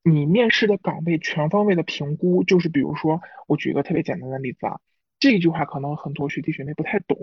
[0.01, 4.79] 你面试的岗位全方位的评估，就是比如说我举一个特别简单的例子啊，
[5.19, 7.17] 这句话可能很多学弟学妹不太懂。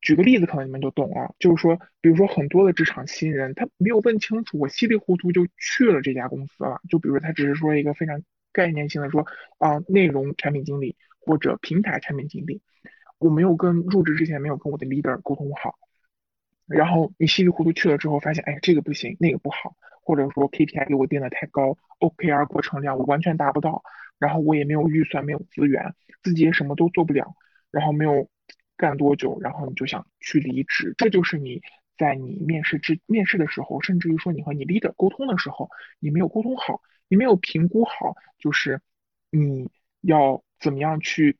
[0.00, 1.34] 举个例子，可能你们就懂了。
[1.38, 6.80] 就是说，比如说很多的职场新人，他没有问清楚，我稀里糊涂就去了这家公司了。
[6.88, 9.26] 就比如，他只是说一个非常概念性的说
[9.58, 12.62] 啊，内容产品经理或者平台产品经理，
[13.18, 15.78] 我没有跟入职之前没有跟我的 leader 沟通好。
[16.66, 23.82] 然后你稀里糊涂去了之后，发现哎，这个不行，那个不好，或者说 KPI 给我定的太高，OKR 过程量我完全达不到，
[24.18, 27.34] 然后我也没有预算，没有资源，自己也什么都做不了，
[27.70, 28.28] 然后没有。
[28.80, 31.60] 干多久，然后你就想去离职，这就是你
[31.98, 38.80] 在你面试之面试的时候，甚至于说你和你 leader 沟通的时候，你没有沟通好，你没有评估好，就是
[39.30, 41.36] 你要怎么样去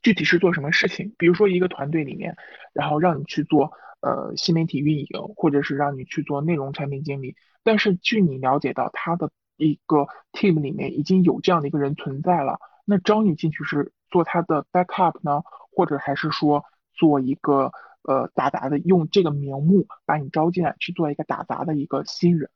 [0.00, 1.12] 具体是做什么事情。
[1.18, 2.36] 比如说一个团队里面，
[2.72, 12.60] 然后让你去做呃新媒体运营，或者是让你去做内容产品经理，但是据你了解到他的一个 team 里面已经有这样的一个人存在了。
[12.84, 15.42] 那招你进去是做他的 backup 呢，
[15.72, 22.50] 或者还是说做一个呃打杂的，用这个名目把你招进来去做一个打杂的一个新人？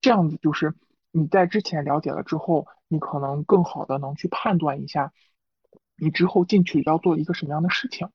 [0.00, 0.74] 这样子就是
[1.10, 5.12] 你在之前了解了之后，你可能更好的能去判断一下，
[5.96, 8.08] 你之后进去要做一个什么样的事情，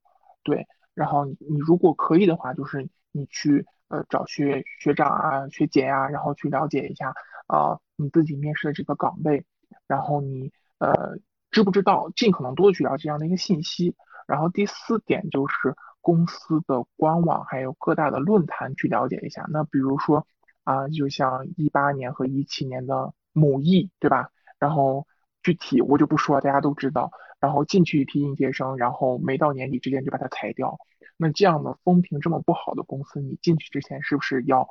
[0.44, 0.68] 对。
[0.94, 7.14] 然后你你如果可以的话，就是你去呃找学学长啊、学姐呀，然后去了解一下
[7.46, 9.46] 啊你自己面试的这个岗位，
[9.88, 11.18] 然后你呃
[11.58, 13.96] 知不知道，尽可能多的去了解这样的一个信息。
[14.28, 19.46] 然后第四点就是公司的官网还有各大的论坛去了解一下。
[19.50, 20.28] 那比如说。
[20.68, 24.32] 啊，就像一八年和一七年的某易，对吧？
[24.60, 25.08] 然后
[25.42, 27.10] 具体我就不说了，大家都知道。
[27.40, 30.78] 然后进去一批应届生，然后没到年底之前就把它裁掉。
[31.16, 34.68] 那这样的风评这么不好的公司，你进去之前是不是要，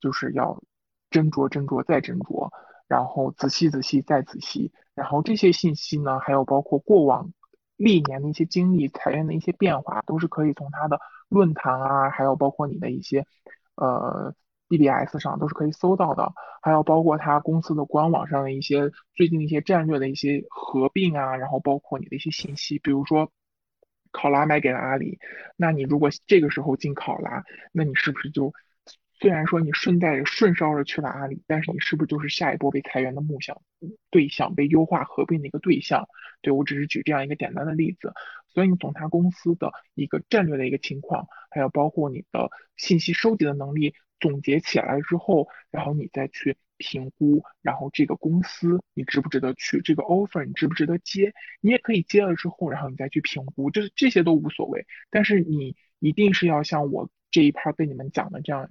[0.00, 0.62] 就是要
[1.10, 2.50] 斟酌斟酌再斟酌，
[2.88, 4.72] 然后仔细仔细再仔细。
[4.94, 7.32] 然后这些信息呢，还有包括过往
[7.76, 10.98] 历年的一些经历、裁员的一些变化，都是可以从他的
[11.28, 13.24] 论坛啊，还有包括你的一些
[13.76, 14.34] 呃。
[14.70, 23.32] BBS 上都是可以搜到的，还有包括他公司的官网上的一些最近一些战略的一些合并啊，然后包括你的一些信息，比如说
[24.12, 25.18] 考拉卖给了阿里，
[25.56, 28.52] 那你如果这个时候进考拉，那你是不是就
[29.20, 33.62] 虽然说你顺带着顺烧着去了阿里，但是你是不是就是下一波被裁员的目标
[34.10, 36.08] 对象，被优化合并的一个对象？
[36.40, 38.12] 对我只是举这样一个简单的例子，
[38.46, 43.94] 所以你从他公司的一个战略的一个情况，还有包括你的信息收集的能力。
[44.20, 54.86] 总结起来之后，然后你再去评估，然后这个公司你值不值得去，这个 offer 你值不值得接，你也可以接了之后，然后你再去评估，这这些都无所谓。
[55.08, 58.70] 但是你一定是要像我这一 part 跟你们讲的这样，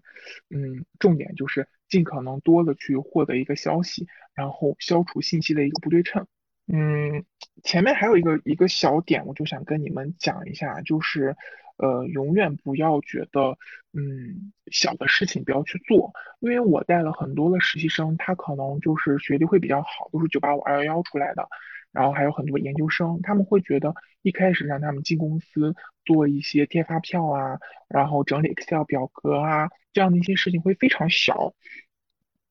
[0.50, 6.28] 嗯，重点就是尽可能多的去获得一个消息，然后消除信息的一个不对称。
[6.68, 7.26] 嗯，
[7.64, 11.36] 前面还有一个一个小点，我就想跟你们讲一下，就是。
[11.80, 13.56] 呃，永远不要觉得，
[13.94, 21.48] 嗯，小的事情不要去做，因为我带了很多的实习生，他可能就是学历会比较好，都是九八五、二幺幺出来的，
[21.92, 31.54] 然后还有很多研究生，他们会觉得一开始让他们进公司做一些贴发票啊，然后整理 Excel 表格啊，这样的一些事情会非常小，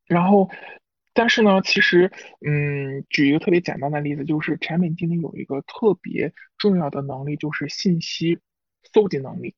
[0.07, 0.51] 然后，
[1.13, 2.11] 但是呢，其实，
[2.47, 8.39] 嗯，举一个特别简单的例子，就是产品经理有一个特别重要的能力，就是信息。
[8.93, 9.57] 搜集能力，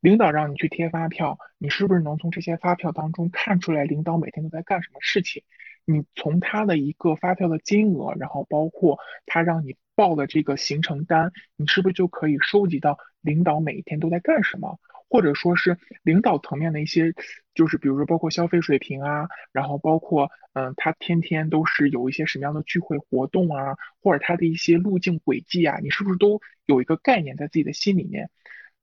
[0.00, 5.42] 领导让你去贴发票，你是不是能从这些发票当中看出来领导每天都在干什么事情？
[5.84, 14.78] 你从他的一个发票的金额，然后包括他让你报的这个行程单，你是不是就可以收集到领导每一天都在干什么？
[15.08, 17.14] 或者说是领导层面的一些，
[17.54, 28.30] 就是比如说包括消费水平啊，然后包括嗯，他天天都是有一些什么样的聚会活动啊，或者他的一些路径轨迹啊，你是不是都有一个概念在自己的心里面？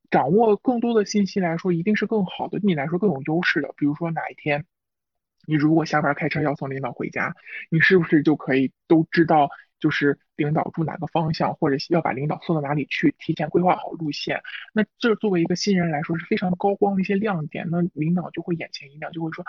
[0.10, 3.74] 掌握更多的信息来说，一定是更好的，对你来说更有优势的。
[3.76, 4.66] 比如说哪一天，
[5.45, 7.36] 你如果下班开车要送领导回家，
[7.69, 9.49] 你是不是就可以都知道？
[9.80, 14.39] 就是领导住哪个方向，或者要把领导送到哪里去，提前规划好路线。
[14.73, 17.67] 那这作为一个新人来说是非常高光的一些亮点。
[17.71, 19.43] 那领导就会眼前一亮，就会说，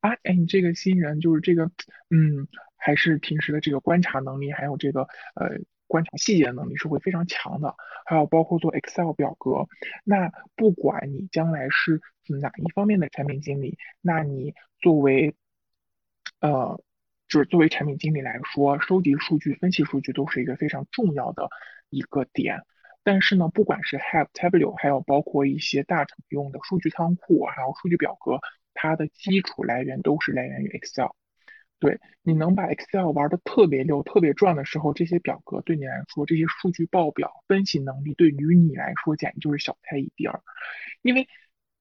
[0.00, 1.70] 啊，哎，你这个新人就是这个，
[2.10, 5.56] 嗯，还是平时的这个观察能力，还有这个呃
[5.88, 7.74] 观察细节的能力是会非常强的。
[8.06, 9.66] 还有包括做 Excel 表格，
[10.04, 15.34] 那不管你将来是哪一方面的产品经理，那你作为
[16.40, 16.80] 呃。
[17.30, 21.50] 就是作为产品经理来说，收集数据、分析数据都是一个非常重要的
[21.90, 22.62] 一个点。
[23.02, 28.40] 但是呢，不管是 Have Table，还有包括一些大厂用的数据仓库，还有数据表格，
[28.72, 31.08] 它的基础来源都是来源于 Excel。
[31.80, 40.42] 对，你能把 Excel 玩的特别溜、特别转的时候，这些表格对你来说，这些数据报表分析能力对于你来说简直就是小菜一碟儿。
[41.02, 41.28] 因为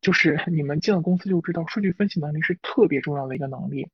[0.02, 3.88] 就是 你们进了公司就知道，数据分析能力是特别重要的一个能力。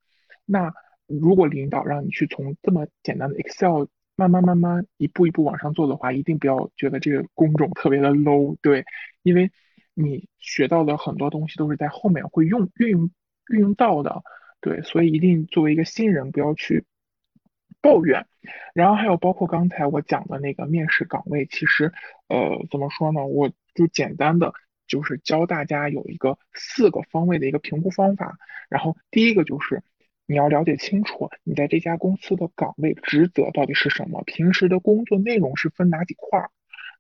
[0.46, 0.74] 那
[1.08, 3.86] 如果领导让你去从这么简单的 Excel
[4.16, 8.86] 慢慢慢慢一步一步往上做的话，一定不要觉得这个工种特别的 low，对，
[9.24, 9.52] 因为
[9.94, 13.10] 你学到的很多东西都是在后面会用运用
[13.50, 14.22] 运用到的，
[14.64, 16.86] 对，所以一定作为一个新人不要去
[17.82, 18.26] 抱怨。
[18.74, 21.92] 然后还有包括刚才我讲的那个面试岗位，其实
[22.30, 24.54] 呃怎么说呢，我就简单的
[24.88, 28.38] 就是教大家有一个四个方位的一个评估方法，
[28.70, 29.84] 然后第一个就是。
[30.26, 36.50] 你要了解清楚，你在这家公司的岗位职责到底是什么，平时的工作内容是分哪几块儿，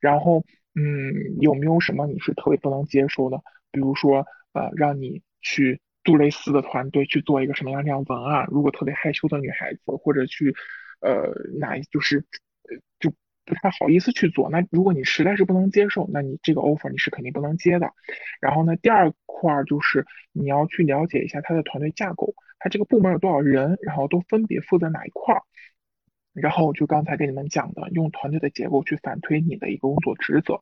[0.02, 0.44] 然后，
[0.76, 3.42] 嗯，有没有什么你是特别不能接受的？
[3.72, 10.54] 比如说，呃，让你去杜蕾斯的团队去做一个什么样这样文案，如果特别害羞的女孩子，或者去，
[11.00, 12.26] 呃，哪就是，
[13.00, 13.10] 就
[13.46, 14.50] 不太好意思去做。
[14.50, 17.92] 那如果你实在是不能接受，那你这个 offer 你是肯定不能接的。
[18.42, 25.42] 然后呢，第二块就是你要去了解一下他的团队架构，他这个部门有多少人，然后都分别负责哪一块儿。
[26.34, 30.62] 然后就刚才跟你们讲的，用团队的结构去反推你的一个工作职责。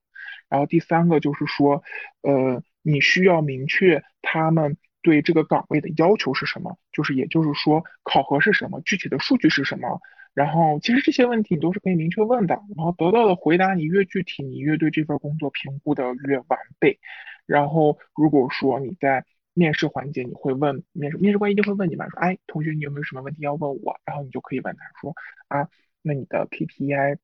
[0.49, 1.81] 然后第三个就是说，
[2.21, 9.99] 呃，你需要明确他们对这个岗位的要求是什么，就是也就是说考核是什么，具体的数据是什么。
[10.33, 16.99] 然后其实这些问题你都是可以明确问的，然后得到的回答你越具体，你越对这份工作评估的越完备。
[17.45, 23.99] 然后如果说你在面试环节你会问面试面试官一定会问你嘛，说哎同学你有没有什么问题要问我？
[24.05, 25.13] 然后你就可以问他说
[25.49, 25.67] 啊，
[26.01, 27.17] 那你的 KPI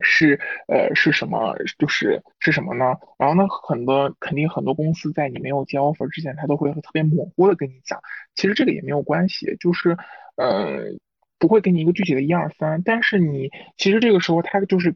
[0.00, 1.54] 是呃是什么？
[1.78, 2.94] 就是是什么呢？
[3.18, 8.00] 然后呢很多肯定很多公司在你没有接 offer 之前，他都会特别模糊的跟你讲，
[8.34, 9.96] 其实这个也没有关系，就是
[10.36, 10.78] 呃
[11.38, 14.94] 不会给你一个具体的一二三，但是你其实这个时候他就是。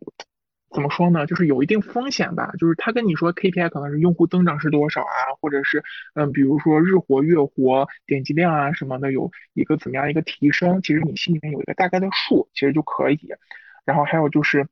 [0.72, 1.26] 怎么说呢？
[1.26, 2.52] 就是有一定风险吧。
[2.56, 5.82] 就是他跟你说 KPI 可能是用户增长是多少啊，或者是
[6.14, 13.18] 嗯，比如说日活、月活、点击量啊什么的，有一个怎么样一个提升，其实你心里面有一个大概的数，其实就可以。
[13.84, 14.68] 然后还有就是。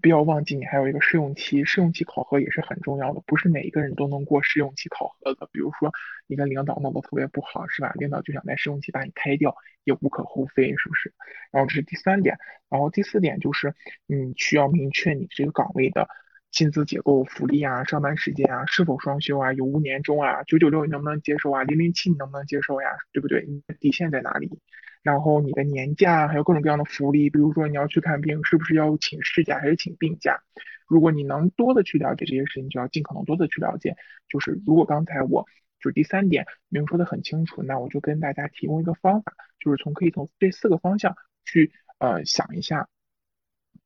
[0.00, 5.48] 不要忘记，你还有一个试用期，试用期考核也是很重要的，不是每一个人都能过试用期考核的。
[5.52, 5.92] 比如说，
[6.26, 7.92] 你跟领导闹得特别不好，是吧？
[7.94, 11.12] 领导就想在试用期把你开掉，也无可厚非，是不是？
[11.50, 12.38] 然后这是第三点，
[12.68, 13.74] 然后第四点就是，
[14.06, 16.08] 你需要明确你这个岗位的
[16.50, 22.88] 薪资结构、福利啊、上班时间啊、是否双休啊、有无年终啊、九九六你能不能接受啊、零零七你能不能接受呀？
[23.12, 23.44] 对不对？
[23.46, 24.58] 你的底线在哪里？
[25.02, 30.40] 然后你的年假还有各种各样的福利，比如说你要去看病，是不是要请事假还是请病假？
[30.86, 33.94] 如果你能多的去了解这些事情，就要尽可能多的去了解。
[34.28, 35.46] 就是如果刚才我
[35.80, 42.88] 就是第三点没有说的很清楚，那我就跟大家提供一个方法，就是从可以从这四个方向去呃想一下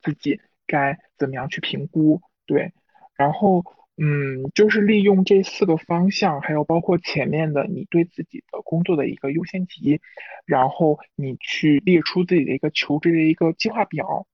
[0.00, 2.22] 自己该怎么样去评估，
[2.52, 2.72] 对，
[3.16, 3.64] 然后。
[3.98, 10.00] 嗯，就是利用这四个方向，还有包括前面的你对自己的工作的一个优先级，
[10.46, 14.26] 然后你去列出自己的一个求职的一个计划表，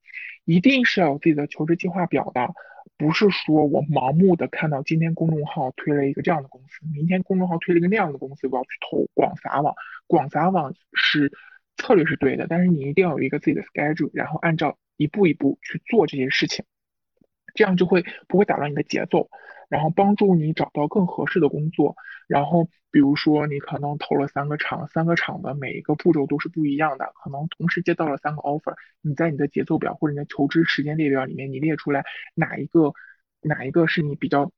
[0.44, 2.54] 一定是要有自己的求职计划表的，
[2.96, 9.74] 不是说我盲目的看到今天公众号推了一个这样的公司，明天公众号推了一个那样的公司，我要去投广撒网，
[10.06, 11.32] 广撒网是
[11.76, 16.64] 策略是对的，但是你一定要有一个自己的 schedule，然后按照一步一步去做这些事情。
[17.58, 19.28] 这样就会不会打乱你的节奏，
[19.68, 21.96] 然后帮助你找到更合适的工作。
[22.28, 28.76] 然后比如说你可能投了三个厂，三个厂的每一个步骤都是不一样的，可能同时接到了三个 offer。
[29.00, 32.04] 你在你的节奏表或者你的求职时间列表里面，你列出来
[32.36, 32.92] 哪一个
[33.40, 34.52] 哪一个是你比较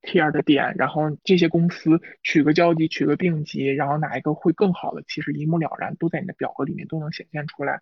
[0.00, 7.80] care 的点，然后这些公司取个交集，取个并集，然后哪一个会更好的，其实一目了然，都在你的表格里面都能显现出来。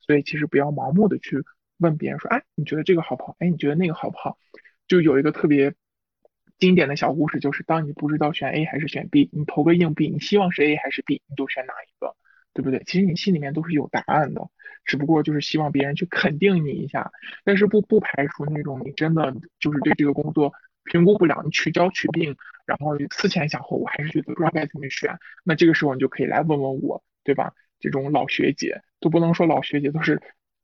[0.00, 1.44] 所以其实不要盲目的去。
[1.80, 3.36] 问别人说，哎，你觉得这个好不好？
[3.40, 4.38] 哎，你觉得那个好不好？
[4.86, 5.74] 就有一个特别
[6.58, 12.14] 经典的小故事，就是当你不知道选 A 还是选 B，你投个硬币，你希望是 A 还是 B，你就选哪一个，
[12.52, 12.82] 对不对？
[12.86, 14.48] 其实你心里面都是有答案的，
[14.84, 17.10] 只不过就是希望别人去肯定你一下。
[17.44, 20.52] 但是不不排除那种你真的就是对这个工作
[20.84, 25.18] 评估不了，你取交取病，然后思前想后，我还是觉得不知道该怎么选。
[25.44, 27.54] 那这个时候你就可以来问问我，对吧？
[27.78, 30.20] 这种老学姐都不能说老学姐，都是。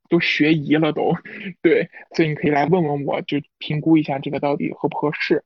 [0.08, 1.12] 都学医了都，
[1.62, 5.44] 对，所以你可以来问问我，就评估一下这个到底合不合适。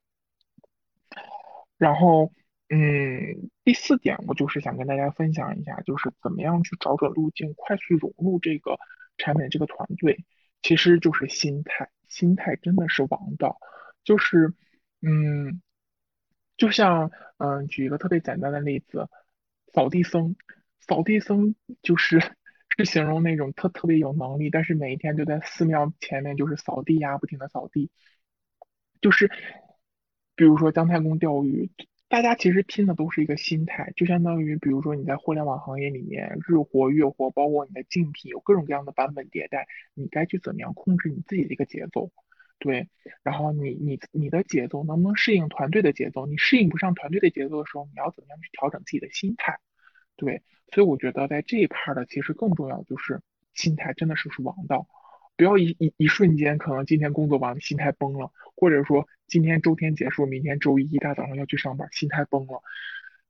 [1.79, 2.33] 然后，
[2.69, 8.79] 嗯，第四点我就是想跟大家分享一下，就是怎么样去找准路径，快速融入这个
[9.17, 10.25] 产品这个团队，
[10.63, 13.59] 其实就是心态，心态真的是王道。
[14.05, 14.55] 就是，
[15.03, 15.61] 嗯，
[16.57, 19.09] 就像，嗯，举一个特别简单的例子，
[19.73, 20.37] 扫地僧，
[20.81, 22.37] 扫地僧就是。
[22.85, 27.91] 是形容那种特特别有能力，但是每一天就在寺庙前面就是扫地呀，不停的扫地。
[29.01, 29.31] 就是，
[30.35, 31.71] 比如说姜太公钓鱼，
[32.09, 42.11] 大家其实拼的都是一个心态，就相当于比如说你在互联网行业里面日活月活，包括你的竞品有各种各样的版本迭代，你该去怎么样控制你自己的一个节奏？
[42.59, 42.89] 对，
[43.23, 46.27] 然后你你你的节奏能不能适应团队的节奏？
[46.27, 49.59] 你适应不上团队的节奏的时候，你要怎么样去调整自己的心态？
[50.21, 53.23] 对，所以我觉得在这一块的其实更重要就是
[53.55, 54.87] 心态真的是是王道，
[55.35, 62.63] 不要一一一瞬间可能今天工作完心态崩了，或者说今天周天结束，明天周一一大早上要去上班，心态崩了，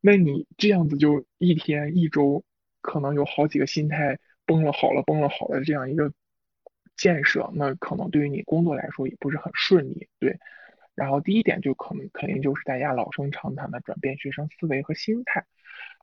[0.00, 2.42] 那你这样子就一天一周
[2.80, 6.12] 可能有好几个心态崩了好了崩了好了这样一个
[6.96, 10.08] 建设，那可能对于你工作来说也不是很顺利。
[10.18, 10.40] 对，
[10.96, 15.46] 然后第一点就可能肯定就是大家老生常谈的转变学生思维和心态，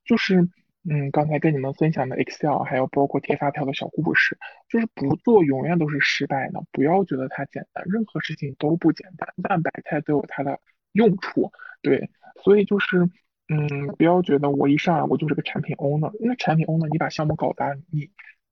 [0.05, 0.49] 就是。
[0.89, 4.37] 嗯，刚才跟你们分享的 Excel，还有包括贴发票的小故事，
[4.69, 10.61] 就是不做永远都是失败的，不要觉得它简单，任何事情都不简单，但白菜都有它的
[10.93, 12.09] 用处，对，
[12.41, 13.09] 所以就是，
[13.49, 18.09] 嗯，不要觉得我一上来我就是个产品 owner，因为产品 owner 你把项目搞砸，你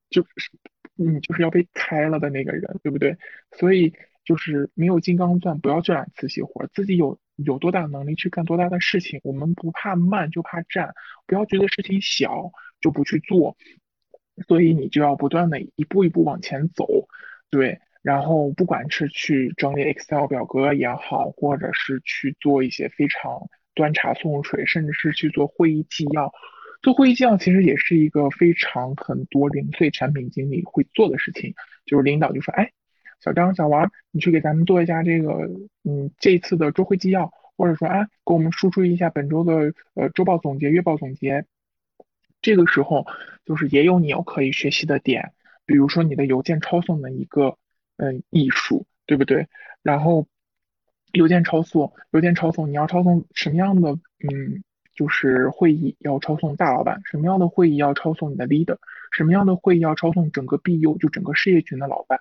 [0.10, 0.52] 就是
[0.96, 3.18] 你就是要被开了的那个人，对不对？
[3.54, 3.94] 所以
[4.26, 7.18] 就是没有金刚钻，不要去揽瓷器活，自己有。
[7.36, 10.94] 有多大能力去干多大的事情，我们不怕慢就怕站，
[11.28, 13.58] 不要觉得事情小就不去做，
[14.48, 16.88] 所以你就要不断的一步一步往前走，
[17.50, 26.32] 对，然后不管是去整理 Excel 表格也好，或者是去做一些非常端茶送水，甚至是去做会议纪要，
[26.82, 31.54] 做会议纪要其实也是一个非常很多零碎产品经理会做的事情，
[31.86, 32.72] 就是领导就说，哎。
[33.20, 35.50] 小张、小王，你去给咱们做一下这个，
[35.84, 41.46] 嗯，这次的周会纪要，或者说啊，给我们输出一下本周的呃周报总结、月报总结。
[42.42, 43.08] 这个时候
[43.44, 45.34] 就是也有你要可以学习的点，
[45.66, 47.58] 比如说你的邮件抄送的一个
[47.98, 49.48] 嗯艺术，对不对？
[49.82, 50.28] 然后
[51.12, 54.64] 邮件抄送，邮件抄送，你要抄送什么样的嗯，
[54.94, 58.78] 就是会议要抄送大老板，什么样的会议要抄送你的 leader，
[59.12, 62.20] 什么样的会议要抄送整个 BU 就整个事业群的老板。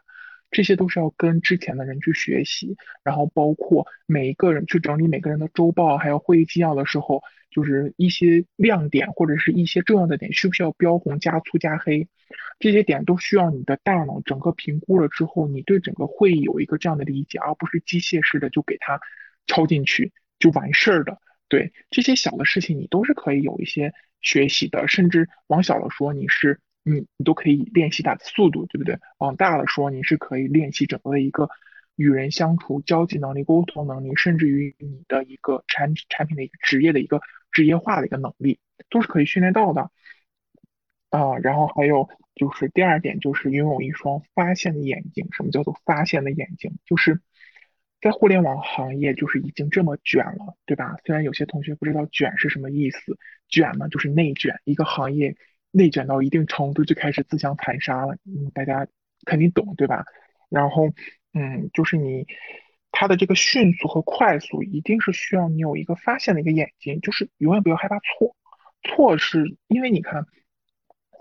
[0.55, 12.09] 这些都是要跟之前的人去学习，然后包括每一个人去整理每个人的周报，还有会议纪要的时候，就是一些亮点或者是一些重要的点，需不需要标红、加粗、加黑？
[12.61, 19.01] 这些点都需要你的大脑整个评估了之后，你对整个会议有一个这样的理解，而不是机械式的就给它
[19.49, 21.19] 抄进去就完事儿的。
[21.49, 26.61] 对这些小的事情，你都是可以有一些学习的，甚至往小了说，你是。
[26.85, 28.99] 你你都可以练习它的速度，对不对？
[29.19, 31.49] 往大了说，你是可以练习整个的一个
[31.97, 37.21] 与人相处、交际能力、沟通能力，甚至于你的一个产产品的一个职业的一个
[37.51, 38.61] 职业化的一个能力，
[38.91, 39.91] 都是可以训练到的。
[41.11, 45.29] 啊，然后还有就是第二点，就是拥有一双发现的眼睛。
[45.33, 46.77] 什么叫做发现的眼睛？
[46.85, 47.21] 就是
[48.01, 50.97] 在互联网行业，就是已经这么卷了，对吧？
[51.07, 53.17] 虽然有些同学不知道卷是什么意思，
[53.49, 55.37] 卷呢就是内卷，一个行业。
[55.77, 58.87] 内卷到一定程度就开始自相残杀了，嗯，大家
[59.27, 60.05] 肯定懂对吧？
[60.49, 60.87] 然后，
[61.33, 62.27] 嗯，就是你
[62.93, 68.37] 它的这个迅速和快速，一定是需要你有一个发现的一个眼睛，就是永远不要害怕错。
[68.85, 70.27] 错是因为你看，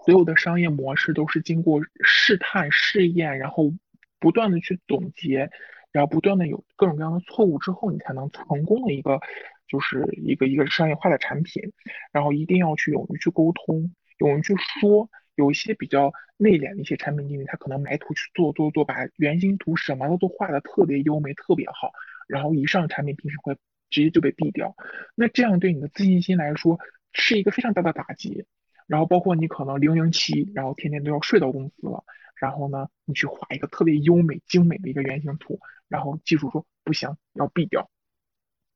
[0.05, 3.73] 所有的商业模式都是经过试探、试验，然后
[4.19, 5.49] 不断的去总结，
[5.91, 9.19] 然后不断的有各种各样的错误之后，你才能成功的一个，
[9.67, 11.73] 就是一个一个商业化的产品。
[12.11, 13.91] 然后一定要去勇于去沟通。
[14.18, 21.91] 有人去说，有一些比较内敛的一些产品经理，他可能埋图去做做做，把原型图什么的都画的特别优美、特别好，
[22.28, 23.55] 然后一上产品平时会
[23.89, 24.76] 直接就被毙掉。
[25.16, 26.80] 那这样对你的自信心来说
[27.11, 28.45] 是一个非常大的打击。
[28.86, 32.03] 然后包括你可能零零七，然后天天都要睡到公司了，
[32.36, 37.89] 然后呢，你去画一个特别优美、精美的一个原型图，然后技术说不行，要毙掉。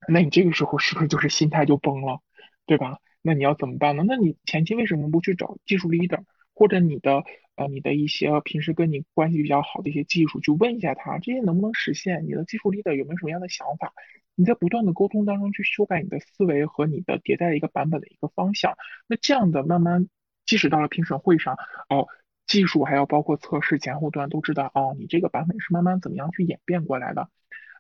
[0.08, 2.22] 那你这个时候是不是就是心态就崩了，
[2.66, 3.00] 对吧？
[3.28, 4.06] 那你要怎么办呢？
[4.08, 6.24] 那你前期为什么不去找技术 leader，
[6.56, 7.26] 或者你的
[7.56, 12.26] 呃你的一些平时跟你关系比较好的一些技术，去问一下他这些能不能实现？
[12.26, 13.92] 你的技术 leader 有没有什么样的想法？
[14.36, 18.78] 你在不断的沟通当中去修改你的思维和你的迭代的一个版本的一个方向。
[19.08, 20.08] 那这样的慢慢，
[20.46, 21.58] 即使到了评审会上，
[21.90, 22.08] 哦，
[22.46, 27.28] 技术还要包括测试前后端都知道，哦，你这个版本是慢慢怎么样去演变过来的，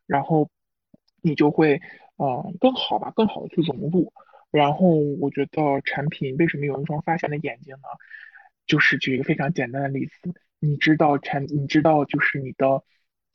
[0.07, 0.49] 然后
[1.21, 1.79] 你就会
[2.17, 4.11] 呃更好吧，更好的去融入。
[4.51, 7.87] 然后我觉得产品为什么有一双发现的眼睛呢？
[8.65, 10.13] 就是举一个非常简单的例子，
[10.59, 12.83] 你知道产，你知道就是你的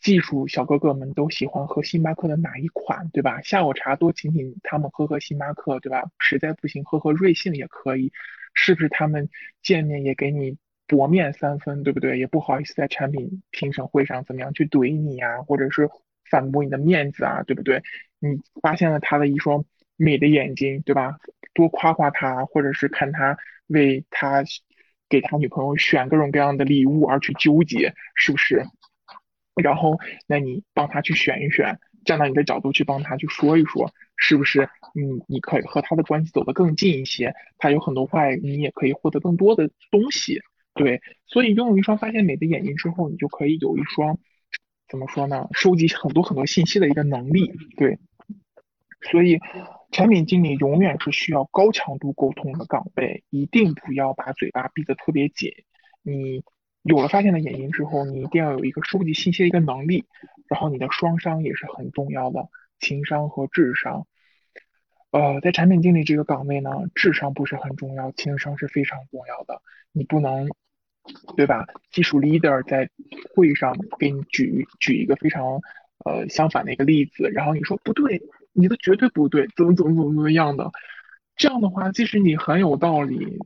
[0.01, 3.41] 技术小哥哥们都喜欢喝星巴克的哪一款，对吧？
[3.41, 6.11] 下午茶多请请他们喝喝星巴克，对吧？
[6.19, 8.13] 实在不行喝喝瑞幸也可以，
[8.53, 8.91] 是不是？
[8.91, 9.29] 他们
[9.63, 12.19] 见面也给你薄面三分，对不对？
[12.19, 15.89] 也不好意思在产品评审会上怎么样去怼你呀，或者是
[16.29, 17.83] 反驳你的面子啊，对不对？
[18.19, 19.65] 你发现了他的一双。
[19.97, 21.17] 美的眼睛，对吧？
[21.55, 23.37] 多夸夸他，或者是看他
[23.67, 24.43] 为他
[25.09, 28.65] 给他女朋友选各种各样的礼物而去纠结，是不是？
[29.63, 34.63] 然后，那你帮他去选一选，站到你的角度去帮他去说一说，是不是？
[34.95, 37.35] 嗯，你可以和他的关系走得更近一些。
[37.59, 40.41] 他有很多话，你也可以获得更多的东西。
[40.75, 44.19] 对，所以拥有一双发现美的眼睛之后，你就可以有一双
[44.89, 45.49] 怎么说呢？
[45.53, 47.53] 收集很多很多信息的一个能力。
[47.77, 47.99] 对，
[49.11, 49.39] 所以。
[49.95, 55.53] 产品经理永远是需要高强度沟通的岗位，一定不要把嘴巴闭得特别紧。
[56.01, 56.43] 你
[56.83, 60.07] 有了发现的眼睛之后，你一定要有一个收集信息的一个能力，
[60.49, 62.49] 然后你的双商也是很重要的，
[62.79, 64.07] 情商和智商。
[65.11, 69.61] 呃，在产品经理这个岗位呢，智商不是很重要，情商是非常重要的。
[69.93, 70.49] 你不能，
[71.37, 71.67] 对吧？
[71.91, 72.89] 技术 leader 在
[73.35, 75.61] 会上给你举举一个非常
[76.07, 78.23] 呃相反的一个例子，然后你说不对，
[78.53, 80.71] 你的绝对不对，怎么怎么怎么怎么样的，
[81.37, 83.39] 这样的话，即使你很有道理，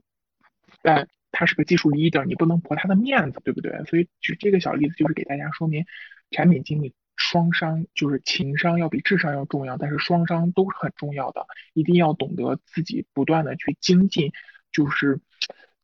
[0.81, 3.83] 但他是个技术 leader，你不能驳他的面子，对不对？
[3.85, 5.85] 所以举这个小例子就是给大家说明，
[6.31, 6.93] 产品经理。
[7.19, 14.31] 双商就是情商要比智商要重要，但是双商都是很重要的，一定要懂得自己不断的去精进，
[14.71, 15.19] 就是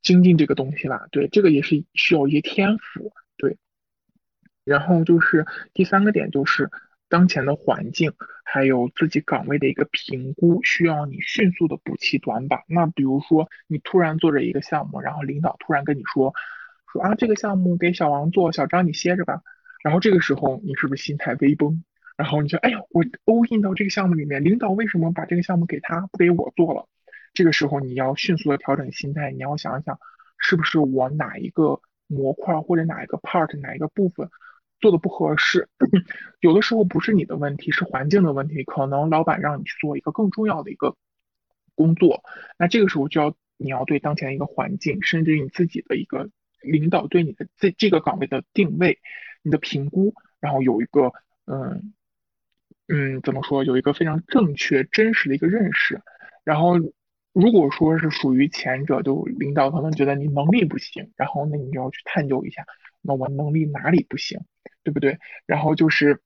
[0.03, 1.07] 精进这个东西吧。
[1.11, 3.11] 对，这个也是需要一些天赋。
[3.35, 3.57] 对，
[4.63, 6.69] 然后就是第三个点就是
[7.13, 8.11] 当前的环境，
[8.43, 12.61] 还有自己岗位的一个评估，需要你迅速的补齐短板。
[12.67, 16.33] 那比如说你突然做着一个项目，然后领导突然跟你说
[16.91, 19.43] 说啊，这个项目给小王做，小张你歇着吧。
[19.83, 21.83] 然后这个时候你是不是心态微崩？
[22.17, 26.87] 然后你就哎呀，我 all in 到这个项目里面，领导为什么把这个项目给他，不给我做了？
[27.35, 29.99] 这个时候你要迅速的调整心态，你要想一想
[30.39, 34.29] 是不是我哪一个模块或者哪一个 part 哪一个部分
[34.83, 35.69] 做的不合适？
[36.41, 40.95] 有的时候不是你的问题，是环境的问题，可能老板让你去做一个更重要的一个
[41.73, 42.21] 工作，
[42.57, 46.29] 那这个时候就要你要对当前一个环境，甚至于你自己的一个
[46.61, 48.99] 领导对你的这这个岗位的定位。
[49.45, 51.11] 你的评估，然后有一个，
[51.47, 51.93] 嗯
[52.87, 53.65] 嗯，怎么说？
[53.65, 55.99] 有一个非常正确、真实的一个认识。
[56.45, 56.79] 然后，
[57.33, 62.65] 如果说是属于前者，就领导可能觉得你能力不行，然后那你就要去探究一下，
[63.01, 64.39] 那我能力哪里不行，
[64.83, 65.17] 对不对？
[65.45, 66.21] 然后就是，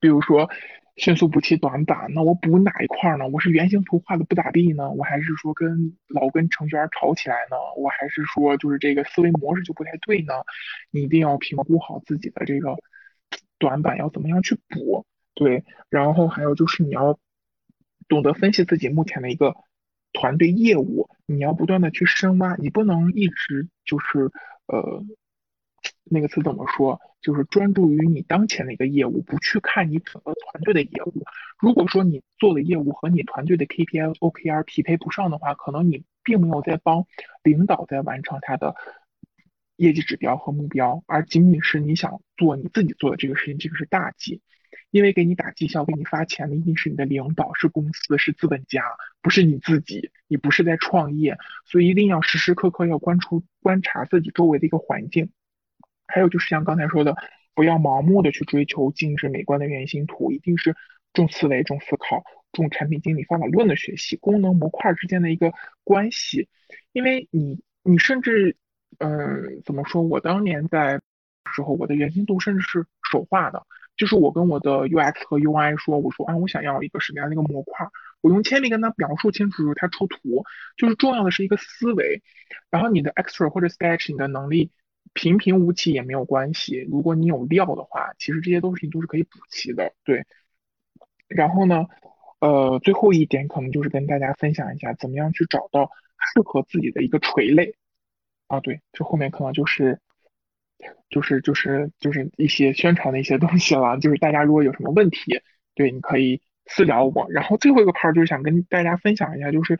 [0.00, 0.50] 比如说。
[0.98, 3.28] 迅速补齐短板，那我补哪一块呢？
[3.28, 7.56] 我是原型图画的不咋地呢，我还是说跟老跟程序员吵起来呢？
[7.76, 10.32] 我还是说就是这个思维模式就不太对呢？
[10.90, 12.78] 你一定要评估好自己的这个
[13.58, 15.04] 短板要怎么样去补，
[15.34, 17.18] 对，然后还有就是你要
[18.08, 19.54] 懂得分析自己目前的一个
[20.14, 24.30] 团队业务，你要不断的去深挖，你不能一直就是
[24.64, 25.04] 呃。
[26.04, 27.00] 那个词怎么说？
[27.20, 31.24] 就是专注于你当前的一个业务，不去看你整个团队的业务。
[31.58, 37.06] 如果说你做的业务和你团队的 KPI、OKR 匹配不上的话，可能你并没有在帮
[37.42, 38.76] 领导在完成他的
[39.76, 44.40] 业绩指标和目标，而仅仅是你想做你自己做的这个事情，这个是大忌。
[44.92, 48.82] 因为给你打绩效、给你发钱的一定是你的领导、是公司、是资本家，
[49.20, 50.10] 不是你自己。
[50.28, 55.30] 你不是在创业，所以一定要时时刻刻要关出观察自己周围的一个环境。
[56.06, 57.16] 还有就是像刚才说的，
[57.54, 60.76] 不要盲目的去追求精致美观的原型图，一定是
[61.12, 65.52] 重思维、重思考、重产品经理方法论的学习，功能模块之间的一个
[65.84, 66.48] 关系。
[66.92, 68.56] 因为你，你甚至，
[68.98, 70.02] 嗯，怎么说？
[70.02, 71.00] 我当年在
[71.54, 77.86] 时候，我的原型图甚至是手画的，就是我跟我的 UX 和 UI 说，我说啊，我想要一个什么样的一个模块，
[78.20, 80.44] 我用铅笔跟他描述清楚，他出图。
[80.76, 82.22] 就是重要的是一个思维，
[82.70, 84.70] 然后你的 Extra 或者 Sketch 你的能力。
[85.16, 89.94] 平平无奇也没有关系，如果你有料的话，其实这些东西都是可以补齐的。
[90.04, 90.26] 对，
[91.26, 91.86] 然后呢，
[92.38, 95.90] 呃，最后一点可能就是跟大家分享一下，怎么样去找到
[96.34, 97.76] 适合自己的一个垂类
[98.46, 98.60] 啊？
[98.60, 100.00] 对，这后面可能就是
[101.08, 103.98] 就是就是就是一些宣传的一些东西了。
[103.98, 105.40] 就是大家如果有什么问题，
[105.74, 107.26] 对，你可以私聊我。
[107.30, 109.78] 然后最后一个 part 就是想跟大家分享一下，就是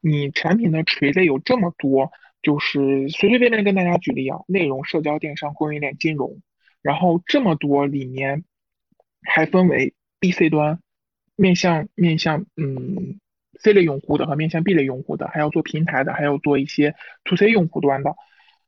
[0.00, 2.12] 你产品的垂类有这么多。
[2.42, 6.40] 就是随随便便跟大家举例啊，内容、社交、电商、供应链、金融，
[6.80, 8.44] 然后这么多里面
[9.22, 10.78] 还分为 B、C 端，
[11.34, 13.18] 面向面向嗯
[13.58, 18.14] C 类用户的和面向 B 类用户的，还要做平台的，还要做一些 To C 用户端的。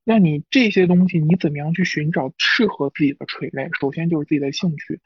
[0.02, 3.68] 那你这些东西你怎么样去寻找适合自己的垂类？
[3.78, 5.00] 首先就是自己的兴趣，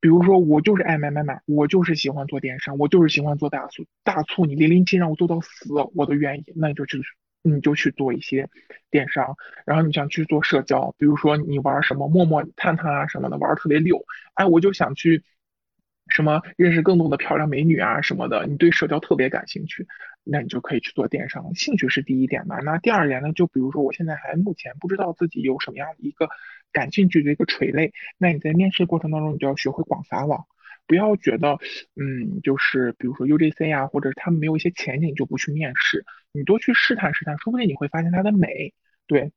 [0.00, 7.00] 比如说我就是爱买买买，我就是喜欢做电商，我就是喜欢做大促，大促你零零七让我做到死，我都愿意，那你就是。
[7.42, 8.48] 你就去做一些
[8.90, 14.04] 电商，然后你想去做社交，比如说你玩什么陌陌、探探啊什么的，玩特别溜。
[14.34, 15.24] 哎，我就想去
[16.08, 18.46] 什么认识更多的漂亮美女啊什么的。
[18.46, 19.86] 你对社交特别感兴趣，
[20.24, 21.54] 那你就可以去做电商。
[21.54, 22.58] 兴趣是第一点嘛？
[22.60, 23.32] 那第二点呢？
[23.32, 26.28] 就比如说我现在还目前不知道自己有什么样的一个
[26.72, 30.46] 感兴趣的一个垂类，那你在面试过程当中，你就要学会广撒网。
[30.90, 31.56] 不要觉得，
[31.94, 38.74] 嗯，就是比如说 UGC 啊，或者他们没有一些前景就不去面试，你多去试探试探，说不定你会发现它的美，
[39.06, 39.30] 对，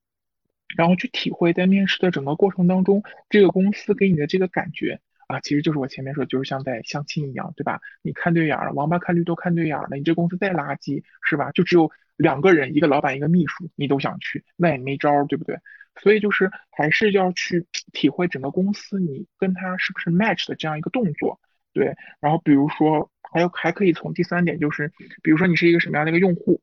[0.76, 7.80] 然后去体会在面试的整个过程当中，这个公司给你的这个感觉啊，其实就是我前面说，就是像在相亲一样，对吧？
[8.01, 11.51] 你看对眼了，王八看绿豆看对眼了，你这公司再垃圾是吧？
[11.51, 15.59] 就只有两个人，一个老板一个秘书，你都想去，那也没招，对不对？
[16.01, 21.39] 所以就是还是要去体会整个公司你跟他是不是 match 的这样一个动作，
[21.71, 21.95] 对。
[22.19, 26.61] 然后比如说还有还可以从第三点就是，比如说你是一个什么样的一个用户，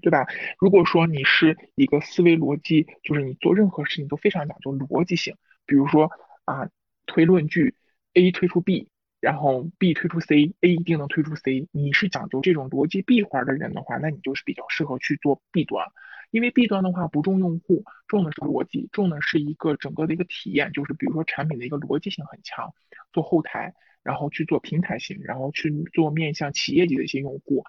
[0.00, 0.26] 对吧？
[0.58, 6.10] 如果说你是一个思维逻辑，就是你做任何事情都非常讲究逻辑性，比如说
[6.46, 6.70] 啊
[7.10, 7.74] 推论据
[8.14, 8.88] ，A 推出 B。
[9.20, 11.68] 然后 B 推出 C，A 一定能推出 C。
[11.72, 15.86] 你是讲究这种逻辑闭环的人的话，那你就是比较适合去做 B 端，
[16.30, 22.72] 因为 B 端的话不重用户，重的是逻辑，重的是一个整个的一个体验，就是比如说产品的一个逻辑性很强，
[23.12, 27.64] 做后台，然后去做平台型，然后去做面向企业级的一些用户。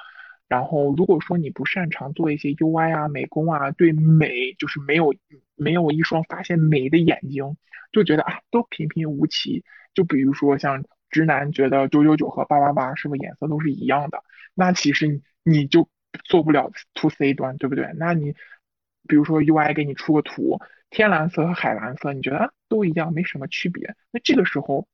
[0.51, 5.15] 然后如果说你不擅长做一些 UI 啊、美工啊，对美就是没有
[5.55, 7.55] 没有一双发现美的眼睛，
[7.93, 9.63] 就觉得啊都平平无奇。
[9.93, 10.83] 就比如说像。
[11.13, 14.23] 直男觉得九九九和八八八是不是颜色都是一样的？
[14.53, 15.89] 那其实你你就
[16.23, 17.91] 做不了 to C 端，对不对？
[17.97, 18.33] 那你
[19.09, 23.93] 比如说 UI 给你出个图，天蓝色和海蓝色，你觉得都一样，没什么区别。
[24.09, 24.87] 那这个时候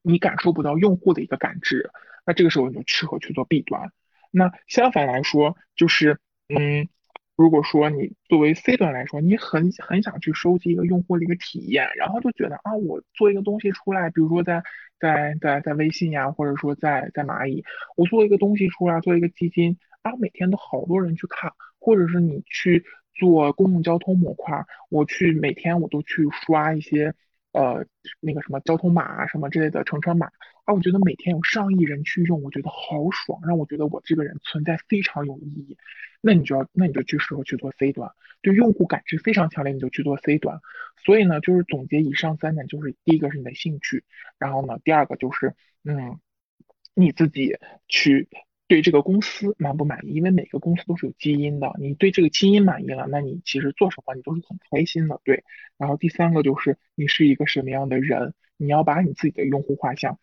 [0.00, 1.90] 你感受不到用户的一个感知，
[2.24, 3.92] 那这个时候你就适合去做 B 端。
[4.34, 6.18] 那相反来说，就是
[6.48, 6.88] 嗯。
[7.36, 14.62] 如果说你作为 C 端来说，你很很想去收集一个用户的一个体验，然后就觉得啊，我做一个东西出来，比如说在
[15.00, 17.64] 在在在微信呀，或者说在在蚂蚁，
[17.96, 22.84] 我做一个东西出来，做一个基金啊，每天都好多人去看，或者是你去
[23.16, 27.14] 做公共交通模块，我去每天我都去刷一些
[27.50, 27.84] 呃
[28.20, 30.30] 那个什么交通码啊什么之类的乘车码
[30.64, 35.76] 啊，我觉得每天有上亿人去用，我觉得好爽，让我觉得我这个人存在非常有意义。
[36.22, 38.10] 那你就要，那你就去适合去做 C 端，
[38.40, 40.60] 对用户感知非常强烈，你就去做 C 端。
[41.04, 44.04] 所以呢，就是总结以上三点，就是第一个是你的兴趣，
[44.38, 45.54] 然后呢，第二个就是，
[45.84, 46.18] 嗯，
[46.94, 48.30] 你自己去
[48.66, 55.44] 对这个公司满不满意，因为每个公司都是有基因的，你对这个基因满意了，那你其实做什么你都是很开心的，对。
[55.76, 60.18] 然后第三个就是你是一个什么样的人，你要把你自己的用户画像，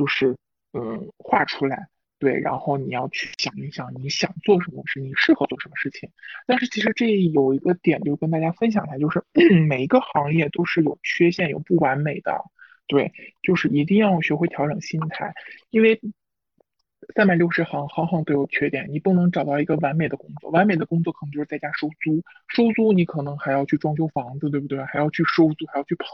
[0.00, 0.34] 就是
[0.72, 1.88] 嗯画出来。
[2.18, 6.10] 对，然后你要去想一想，你想做什么事，你适合做什么事情。
[6.46, 9.24] 但是其实这有一个点，就跟大家分享一下，就是
[9.68, 12.44] 每一个行业都是有缺陷、有不完美的。
[12.86, 15.32] 对，就是一定要学会调整心态，
[15.70, 15.98] 因为
[17.14, 20.50] 三百六十行，行行都有缺点，你不能找到一个完美的工作。
[20.50, 24.84] 完美的工作可能就是在家收租，收租你可能还要去装修房子，对不对？
[24.84, 26.06] 还要去收租，还要去跑，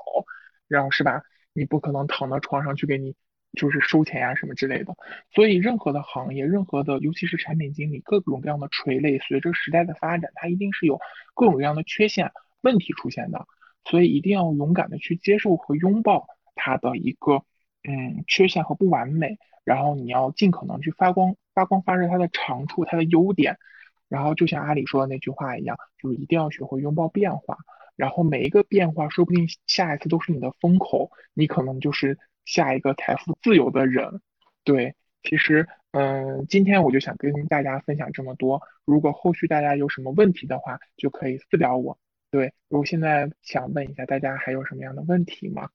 [0.69, 1.23] 然后是吧？
[1.53, 3.17] 你不可能躺到床上去给你。
[3.57, 4.95] 就是收钱呀什么之类的，
[5.33, 11.01] 所以任何的行业，任何的，尤其是产品经理，各种各样的垂类，随着时代的发展，它一定是有
[11.35, 12.31] 各种各样的缺陷
[12.61, 13.47] 问题出现的，
[13.85, 17.43] 所以一定要勇敢的去接受和拥抱它的一个
[17.83, 23.57] 嗯缺陷和不完美，然后你要尽可能去发光发光发热它的长处，它的优点，
[24.09, 27.57] 然后就像阿里说的那句话一样，就是一定要学会拥抱变化，
[27.97, 32.19] 然后每一个变化，说不定下一次都是你的风口，你可能就是。
[32.47, 34.23] 下一个财富自由的人，
[34.65, 38.63] 对，其实，嗯，今天我就想跟大家分享这么多。
[38.87, 41.99] 如果后续大家有什么问题的话，就可以私聊我。
[42.31, 45.69] 对，我现在想问一下大家还有什么样的问题吗？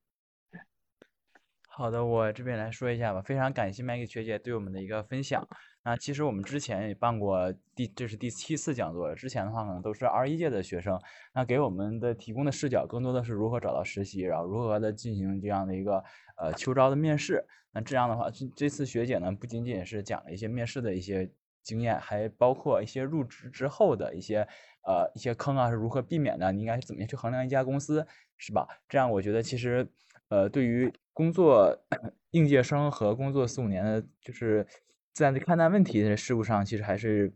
[1.68, 3.22] 好的，我这边来说一下吧。
[3.22, 5.48] 非常感谢 Maggie 学姐对我们的一个分享。
[5.84, 9.16] 那其实我们之前也办过第，这是第七次讲座了。
[9.16, 11.00] 之前的话可能都是二一届的学生，
[11.34, 16.04] 那给我们的提供的视角更多的是如何找到实习，然后如何的进行这样的一个
[16.38, 17.46] 呃秋招的面试。
[17.72, 21.32] 那这样的话，这这次学姐呢不仅仅是讲了一些面试的一些
[21.64, 24.48] 经验，还包括一些入职之后的一些
[24.84, 28.06] 呃一些坑啊是如何避免的，你应该是怎么样去衡量一家公司，
[28.38, 28.68] 是吧？
[28.88, 29.88] 这样我觉得其实。
[30.28, 31.78] 呃，对于工作
[32.32, 34.66] 应届生和工作四五年的，就是
[35.14, 37.34] 在看待问题的事物上，其实还是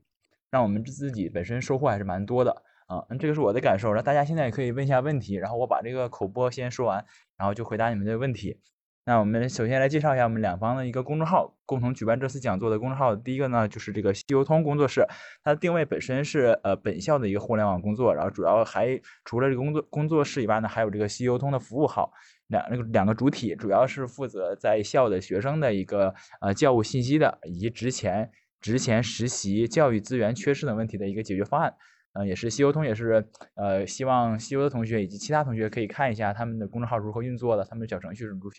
[0.50, 3.06] 让我们自己本身收获还是蛮多的啊。
[3.20, 7.06] 这个是我的感受，那大家现在也可以问一下问题，然后我把这个口播先说完，
[7.38, 8.60] 然后就回答你们的问题。
[9.08, 13.16] 那我们首先来介绍一下我们两方的一个公众号，共同举办这次讲座的公众号。
[13.16, 15.06] 第一个呢，就是这个西游通工作室，
[15.44, 22.12] 它的定位本身是呃本校的一个互联网工作，然后主要还除了这个工作工作室以外呢，还有这个西游通的服务号。
[22.48, 28.30] 两那个两个主体主要是负责在校的学生的一个呃教务信息的，以及职前
[28.62, 31.74] 职前实习教育资源缺失等问题的一个解决方案。
[32.14, 38.52] 嗯，也是西游通也是呃希望西游的同学以及其他同学可以看一下他们的公众号如何运作的，他们的小程序是如何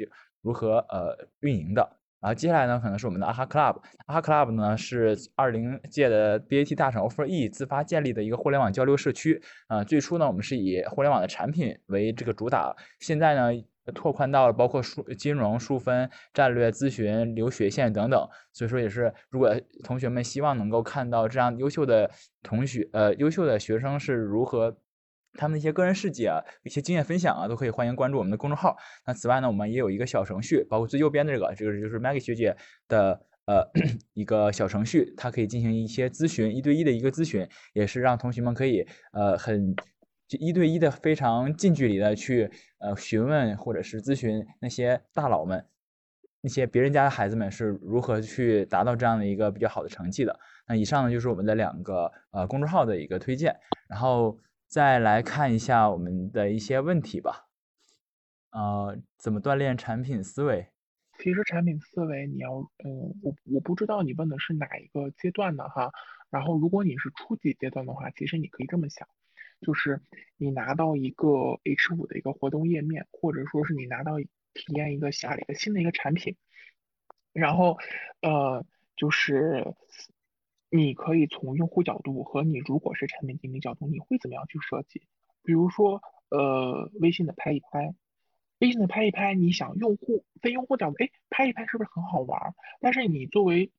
[0.43, 1.97] 如何呃运营的。
[2.21, 9.41] 然后接下来呢，可能是我们的阿哈 Club，阿哈 Club 呢是二零届的 BAT 大厂 Offer E 自发建立的一个互联网交流社区。
[9.69, 13.65] 啊，最初呢我们是以互联网的产品为这个主打，现在呢。
[13.95, 22.11] 拓宽到了包括数金融、数分、战略咨询、留学线等等，所以说也是，如果同学们希望能够看到这样优秀的
[22.43, 24.77] 同学，呃，优秀的学生是如何，
[25.35, 28.77] 他们的一些个人事迹啊，一些经验分享啊，都可以欢迎关注我们的公众号。
[29.07, 32.57] 那此外呢，我们也有一个小程序，包括最右边的这个，这个就是 Maggie 学姐
[32.89, 33.71] 的呃
[34.15, 39.75] 一个小程序，它可以进行一些咨询，一对一的一个咨询，也是让同学们可以呃很
[40.29, 45.67] 就一对一的非常近距离的去呃询问或者是咨询那些大佬们，
[46.41, 50.39] 那些别人家的孩子们是如何去达到这样的一个比较好的成绩的。
[50.67, 53.57] 那以上呢就是我们的两个呃公众号的一个推荐，
[53.89, 57.47] 然后再来看一下我们的一些问题吧。
[58.51, 60.67] 呃，怎么锻炼产品思维？
[61.19, 62.53] 其实产品思维，你要，
[62.85, 65.91] 嗯，我我不知道你问的是哪一个阶段的哈。
[66.31, 69.07] 然后，如果你是初级阶段的话，其实你可以这么想，
[69.61, 70.01] 就是
[70.37, 76.37] 你拿到一个 H 五的一个活动页面，或者说是你拿到体验一个下一个新的一个产品，
[77.33, 77.79] 然后，
[78.21, 78.65] 呃，
[78.97, 79.75] 就是
[80.71, 85.03] 你可以从用户角度和你如果是产品经理角度，你会怎么样去设计？
[85.43, 87.95] 比如说，呃，微信的拍一拍。
[88.59, 92.55] 微信的拍一拍，你想用户在用户角度，哎，拍一拍是不是很好玩？
[92.81, 93.71] 但是你作为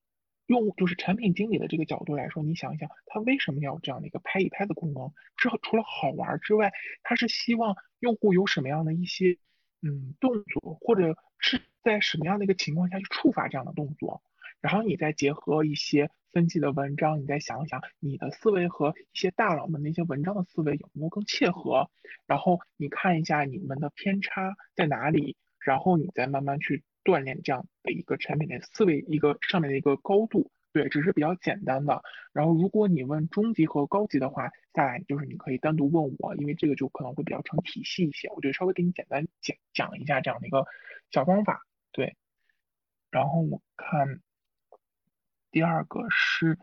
[0.48, 5.14] 用就是产品经理的这个角度来说，你想一想，他为什么要这样的一个拍一拍的功能？
[5.36, 6.72] 之后除了好玩之外，
[7.04, 9.38] 他是希望用户有什么样的一些
[9.82, 14.24] 嗯动作，或者是在什么样的一个情况下去触发这样的动作？
[14.60, 21.92] 然后你再结合一些分析的文章，你再想一想你的思维和一些大佬们那些文章的思维有没有更切合，
[22.26, 32.04] 然后你看一下你们的偏差在哪里，然后你再慢慢去锻炼这样的一个产品的思维一个上面的一个高度，对，只是比较简单的。
[32.34, 40.66] 然后如果你问中级和高级的话，下来就是你可以单独问我，因为这个就可能会比较成体系一些，我就稍微给你简单讲讲一下这样的一个
[41.10, 41.62] 小方法，
[41.94, 42.18] 对。
[43.10, 44.20] 然后我看。
[45.50, 46.60] 第二个是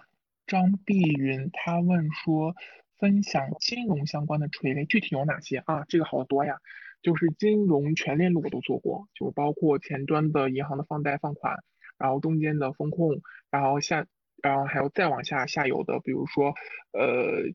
[0.46, 2.54] 张碧云，他问说，
[2.98, 5.84] 分享金融相关的垂类具体有哪些啊？
[5.88, 6.60] 这个好多呀，
[7.04, 11.58] 就是金融全链路我都做过，就包括前端的银行的放贷放款，
[11.98, 14.06] 然后中间的风控，然后下，
[14.42, 16.54] 然后还有再往下下游的，比如说
[16.92, 17.52] 呃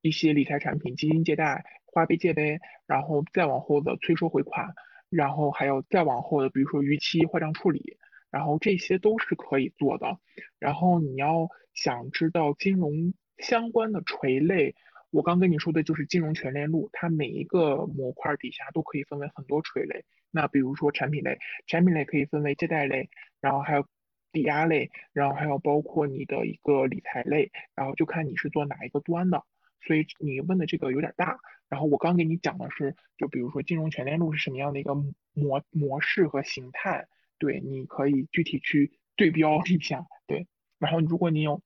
[0.00, 4.74] 一些理财产品，基金借贷、花呗借呗，然后再往后的催收回款，
[5.10, 7.98] 然后还有再往后的，比如说逾期坏账处理。
[8.28, 10.18] 然后这些都是可以做的。
[10.58, 14.74] 然后你要想知道金融相关的垂类，
[15.16, 20.04] 我刚跟你说的就是金融全链路，它每一个模块底下都可以分为很多垂类。
[20.30, 23.08] 那比如说产品类，产品类可以分为借贷类，
[23.40, 23.86] 然后还有
[24.30, 29.42] 抵押类，然后还有包括你的一个理财类，然后就看你是做哪一个端的。
[29.86, 31.38] 所以你问的这个有点大。
[31.70, 34.94] 然后我刚给你讲的是，就比如说金融全链路是什么样的一个
[35.32, 37.06] 模模式和形态。
[37.38, 40.46] 对，你可以具体去对标一下，对。
[40.78, 41.62] 然后如果你有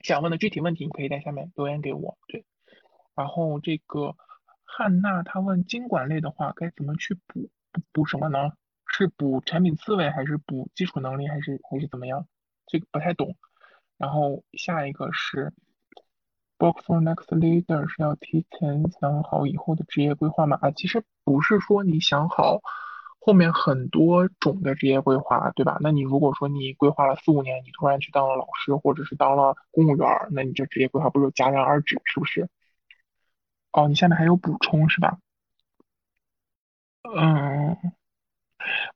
[0.00, 2.44] 想问的具体问题，你可以在下面留言给我，对。
[3.14, 4.16] 然后这个
[4.64, 8.52] 汉娜她问经管类的话该怎么去补补补什么呢？
[8.86, 12.26] 是补产品思维还是补基础能力还是还是怎么样？
[12.66, 13.36] 这个不太懂。
[13.96, 15.52] 然后下一个是
[16.58, 20.58] book for next leader 是要提前想好以后的职业规划吗？
[20.60, 22.60] 啊，其实不是说你想好。
[23.18, 25.78] 后面很多种的职业规划，对吧？
[25.80, 32.50] 那你如果说你规划了四五年，你突然去当了老师，或者是当了公务员，那你这职业规划不是戛然而止，是不是？
[33.74, 35.18] 哦，你下面还有补充是吧？
[37.02, 37.76] 嗯，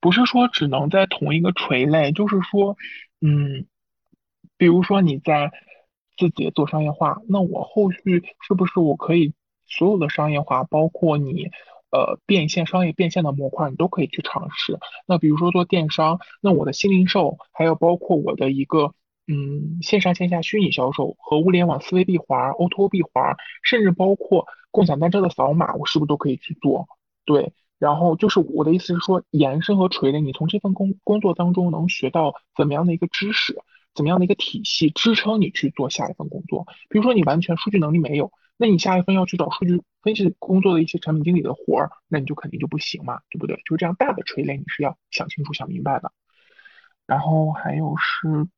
[0.00, 2.76] 不是说只能在同一个垂类，就是说，
[3.20, 3.66] 嗯，
[4.56, 5.52] 比如说你在
[6.16, 9.34] 自己做商业化，那我后续是不是我可以
[9.66, 11.50] 所有的商业化，包括你？
[11.90, 14.78] 呃，变现商业变现的模块，你都可以去尝试。
[15.06, 18.92] 那比如说做电商，那我的新零售，还有包括我的一个
[19.26, 26.86] 嗯线上线下虚拟销售和物联网思维闭环、O2O 闭环，甚至包括共享单车的扫码，我是不是都可以去做？
[27.24, 33.56] 对，然后就是我的意思是说，延伸和垂类，你从这份工工作当中能学到怎么样的一个知识，
[33.94, 36.66] 怎么样的一个体系支撑你去做下一份工作。
[36.88, 38.30] 比如说你完全数据能力没有。
[38.60, 43.54] 那你下一份要去找数据分析工作的一些产品经理的活儿，那你就肯定就不行嘛，对不对？
[43.64, 46.10] 就是这样大的垂类你是要想清楚、想明白的。
[47.06, 48.48] 然后还有是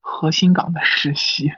[0.00, 1.52] 核心岗的实习，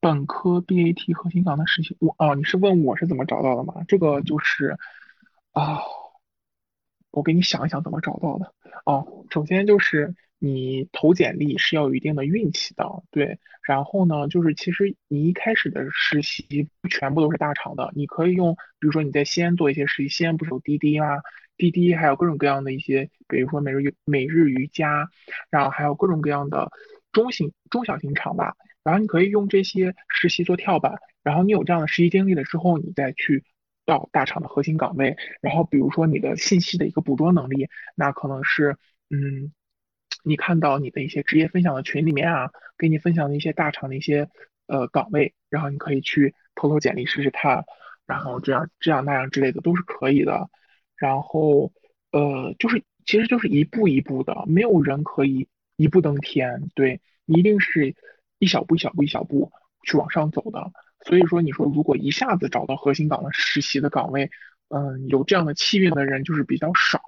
[0.00, 3.84] 本科 BAT 核心岗的实习，我啊，你是问我是怎么找到的吗？
[3.86, 4.76] 这个就是
[5.52, 5.80] 啊，
[7.10, 8.54] 我给你想一想怎么找到的。
[8.84, 10.14] 哦，首先就是。
[10.42, 13.38] 你投简历是要有一定的运气的，对。
[13.62, 21.20] 然后呢，就是其实你一开始的实习全部都是大厂的，你可以用，比如说你在西安做一些实习，西安不是有滴滴吗？
[21.58, 25.10] 滴滴还有各种各样的一些，比如说每日每日瑜伽，
[25.50, 26.70] 然后还有各种各样的
[27.12, 28.56] 中型中小型厂吧。
[28.90, 33.44] 然后你可以用这些实习做跳板，然后你有这样的实习经历了之后，你再去
[33.86, 35.16] 到大厂的核心岗位。
[35.40, 38.76] 然后比如说你的信息的一个捕捉能力，那可能是
[39.10, 39.52] 嗯。
[40.22, 44.28] 你看到你的一些职业分享的群里面啊，给你分享的一些大厂的一些
[44.66, 47.64] 呃岗位，然后你可以去投投简历试试看，
[48.06, 50.50] 然后这样这样那样之类的都是可以的。
[50.96, 51.72] 然后
[52.12, 57.94] 呃，就是其实就是一步一步的，没有人可以一步登天，对你一定是
[58.40, 59.52] 一小步一小步一小步
[59.84, 60.72] 去往上走的。
[61.06, 64.30] 所以说，你说如果一下子找到核心岗的实习的岗位，
[64.68, 67.00] 嗯，有这样的气运的人就是比较少。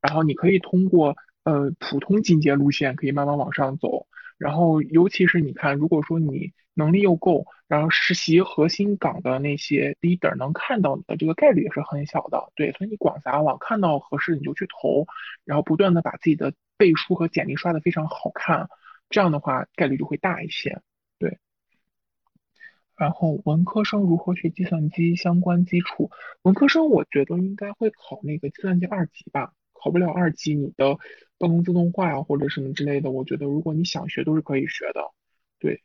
[0.00, 4.06] 然后你可以通过呃普通进阶路线，可以慢慢往上走。
[4.38, 12.52] 然后尤其是你看，如果说你能力又够，然后实习核心岗的那些 leader 能看到你的这个概率也是很小的。
[12.54, 15.06] 对，所以你广撒网，看到合适你就去投，
[15.44, 18.68] 然后不断的把自己的背书和简历刷的非常好看，
[19.10, 20.80] 这样的话概率就会大一些。
[21.18, 21.38] 对。
[22.96, 26.10] 然后文科生如何学计算机相关基础？
[26.42, 30.98] 文科生我觉得应该会考那个计算机二级吧，考不了二级，你的
[31.38, 35.12] 办公自动化呀或者什么之类的，我觉得如果你想学都是可以学的。
[35.60, 35.80] 对，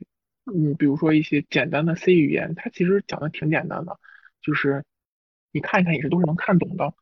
[0.45, 3.99] 嗯，比如说一些简单的 C 语言，它其实讲的挺简单的，
[4.41, 4.84] 就是
[5.51, 6.95] 你看一看也是都是能看懂的。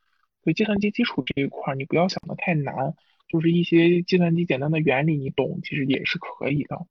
[0.44, 2.96] 所以计算机基础这一块你不要想的太难，
[3.32, 6.86] 就是一些计算机简单的原理你懂，其实也是可以的。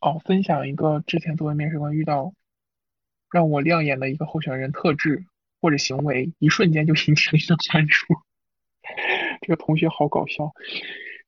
[0.00, 2.34] 哦，分享一个之前作为面试官遇到
[3.30, 5.24] 让我亮眼的一个候选人特质
[5.60, 8.06] 或者行为，一瞬间就引起了一个关注。
[9.40, 10.52] 这个同学好搞笑，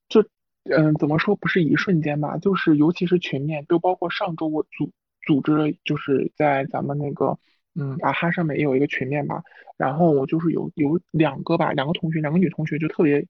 [0.09, 0.29] 就
[0.65, 2.37] 嗯，怎么说不是一瞬间吧？
[2.39, 4.91] 就是尤其是群面，就包括上周我组
[5.23, 7.39] 组织了，就是在咱们那个
[7.75, 9.43] 嗯啊哈上面也有一个群面吧。
[9.79, 13.27] 然后我就是有有两个吧，两个同学，两个女同学就特别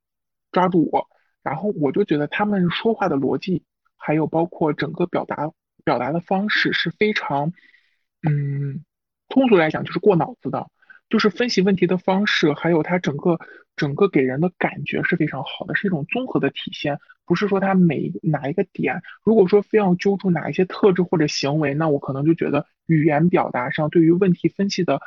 [0.57, 1.07] 抓住我，
[1.43, 3.63] 然后我就觉得他们说话的逻辑。
[3.99, 5.51] 还有包括整个表达
[5.85, 7.53] 表达的方式是非常，
[8.23, 8.85] 嗯，
[9.29, 10.69] 通俗来讲就是过脑子的，
[11.09, 13.39] 就是分析问题的方式，还有他整个
[13.75, 25.01] 整个给人的感觉是非常好的，是一种综合的体现，不是说他每哪一个点，如果说非要揪住哪一些特质或者行为，那我可能就觉得语言表达上对于问题分析的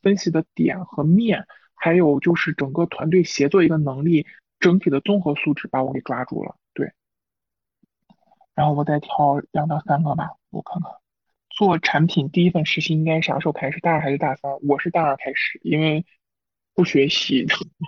[0.00, 4.26] 分析的点和面，还有就是整个团队协作一个能力，
[4.58, 6.92] 整体的综合素质把我给抓住了，对。
[8.54, 10.90] 然后我再挑两到三个吧，我看看。
[11.50, 13.80] 做产品第一份实习应该啥时候开始？
[13.80, 14.52] 大二还是大三？
[14.68, 16.04] 我是大二开始，因为
[16.74, 17.46] 不学习，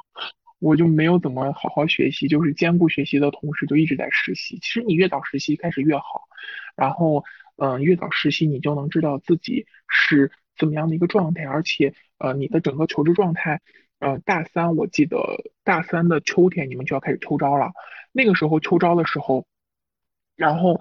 [0.59, 4.59] 我就没有怎么好好学习，就是兼顾学习的同时就一直在实习。
[4.61, 6.29] 其实你越早实习开始越好，
[6.77, 7.25] 然后
[7.57, 13.61] 嗯，越早实习你就能知道自己是怎么样的一个状态，而且呃，你的整个求职状态，
[13.99, 15.19] 呃，大三我记得
[15.65, 17.73] 大三的秋天你们就要开始秋招了，
[18.13, 19.47] 那个时候秋招的时候。
[20.37, 20.79] 然后，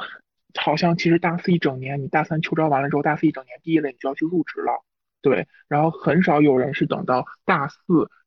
[0.54, 4.84] 好像其实大四一整年，你大三秋招完了之后，大四一整年毕业了，你就要去入职了，
[5.22, 5.48] 对。
[5.68, 7.78] 然后很少有人是等到大四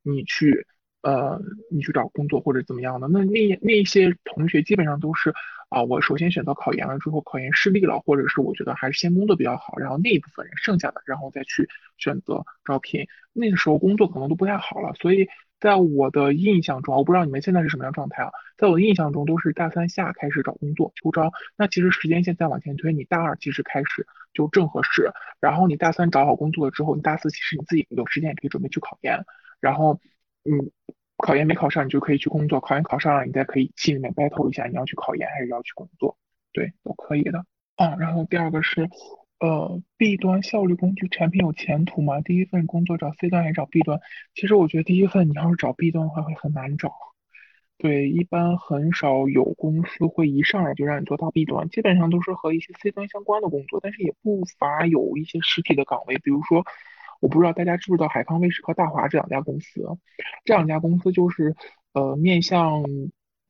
[0.03, 0.67] 你去，
[1.03, 3.07] 呃，你去找工作或者怎么样的。
[3.07, 5.33] 那那那些同学基本上都是。
[5.71, 13.07] 啊，我首先选择考研了之后，考研失利了，或者是我觉得还是先工作比较好，然后那一部分人剩下的，然后再去选择招聘。
[13.33, 15.29] 那个时候工作可能都不太好了，所以
[15.61, 18.31] 在我的印象中，我不知道你们现在是什么样状态啊？
[18.59, 21.31] 在我的印象中，都是大三下开始找工作秋招。
[21.57, 24.05] 那其实时间线再往前推，你大二其实开始
[24.35, 25.13] 就正合适。
[25.39, 29.25] 然后你大三找好工作了之后，你大四其实你自己有时间也可以准备去考研。
[29.61, 30.01] 然后，
[30.45, 30.73] 嗯。
[31.21, 36.17] 考研没考上，你就可以去工作；考研考上了，你再可以心里面 battle 一下，你要去考研还是要去工作，
[36.53, 37.45] 对，都可以的。
[37.77, 38.89] 啊，然后第二个是，
[39.39, 42.21] 呃，B 端效率工具产品有前途吗？
[42.21, 44.01] 第一份工作找 C 端还是找 B 端？
[44.35, 46.93] 其实我觉得第一份你要是找 B 端的话会很难找，
[47.79, 56.65] 对，一般很少有公司会一上来就让你做到 B 端，基本上都是和一些 C 端相关的工作，但是也不乏有一些实体的岗位，比如说。
[57.21, 59.83] 我不知道大家知不知道海康威视和大华这两家公司，
[60.45, 61.55] 这两家公司就是
[61.93, 62.83] 呃面向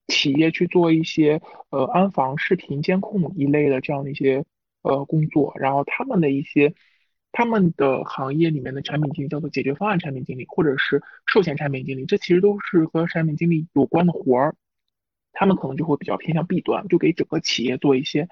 [0.09, 1.41] 企业去做一些
[1.71, 4.45] 呃安防视频监控一类的这样的一些
[4.83, 6.75] 呃工作，然后他们的一些
[7.31, 14.57] 他们的行业里面的产品经理叫做解决方案产品经理或者是售前产品经理，这其实都是和产品经理有关的活儿，
[15.33, 18.27] 他们可能就会比较偏向 B 端，就给整个企业做一些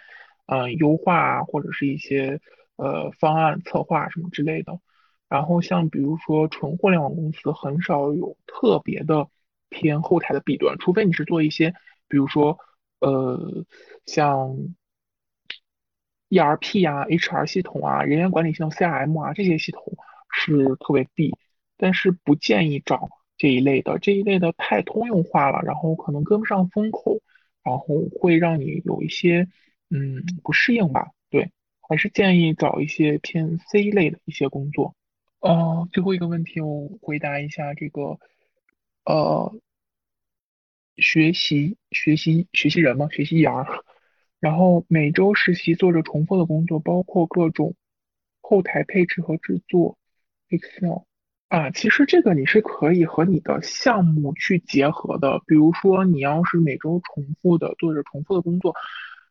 [0.46, 2.40] 嗯优化或者是一些
[2.74, 4.80] 呃方案策划什么之类的。
[5.28, 9.28] 然后像比如说纯互联网公司，很少有特别的
[9.68, 11.74] 偏后台的弊端，除非你是做一些，
[12.08, 12.58] 比如说
[13.00, 13.64] 呃
[14.06, 14.56] 像
[16.30, 19.82] ERP 啊、HR 系统啊、人员管理系统 CRM 啊这些系统
[20.30, 21.34] 是特别弊
[21.76, 27.20] 但是不建议找这一类的，这一类的太通用化了，然后可能跟不上风口，
[27.62, 27.86] 然后
[28.20, 29.48] 会让你有一些
[29.90, 31.12] 嗯不适应吧。
[31.30, 34.94] 对，还是建议找一些偏 C 类的一些工作。
[35.40, 38.18] 哦，最后一个问题我回答一下这个，
[39.04, 39.54] 呃，
[40.96, 43.82] 学习学习学习人嘛，学习 ER，
[44.40, 47.76] 然后每周实习做着重复的工作，包括各种
[48.40, 49.96] 后台配置和制作
[50.48, 51.04] Excel
[51.46, 58.74] 啊，其实这个你是可以和你的项目去结合的，比如说你要是每周重复的做着重复的工作，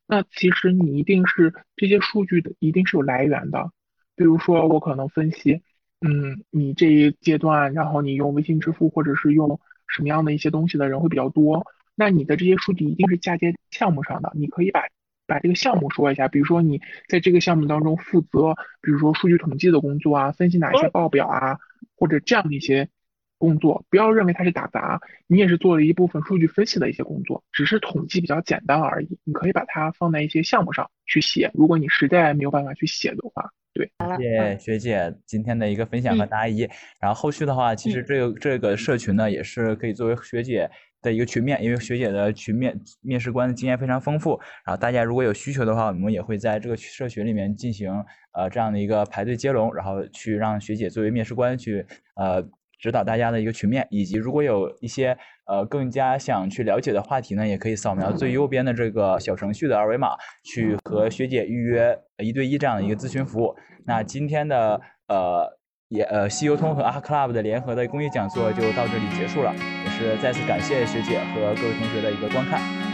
[0.06, 3.72] 那其实你一定是这些数据的一定是有来源的，
[4.16, 5.64] 比如说我可能分析。
[6.02, 14.32] 嗯，你这一阶段，然后你用微信支付或者是用什么样的一些东西的人会比较多，那你的这些数据一定是嫁接项目上的。
[14.36, 14.84] 你可以把
[15.26, 16.80] 把这个项目说一下，比如说你
[17.10, 21.58] 在这个项目当中负责，比如说数据统计的工作啊，分析哪一些报表啊，
[21.96, 22.90] 或者这样的一些
[23.38, 29.20] 工作，不要认为它是打杂，你也是做了一部分数据分析的一些工作，只是统计比较简单而已。
[29.24, 33.52] 你可以把它放在一些项目上去写，如果你实在没有办法去写的话。
[33.74, 36.62] 对，谢谢学姐今天的一个分享和答疑。
[37.00, 40.68] 然后后续的话，其实这个这个社群呢，也是可以作为学姐
[41.00, 44.40] 的一个群面，因为学姐的群面面试官的经验非常丰富。
[44.66, 51.86] 然后大家如果有需求的话，我们也会在这个社群里面进行呃这样的一个排队接龙，然后去让学姐作为面试官去
[52.16, 52.44] 呃。
[52.80, 60.10] 指导大家的一个群面，以及如果有一些呃更加想去了解的话题呢，也可以扫描最右边的这个小程序的二维码，
[60.44, 63.56] 去和学姐预约一对一这样的一个咨询服务。
[63.86, 65.58] 那今天的呃
[65.90, 69.54] 也呃西游通和阿 club 的联合的公益讲座就到这里结束了，
[69.84, 72.87] 也是再次感谢学姐和各位同学的一个观看。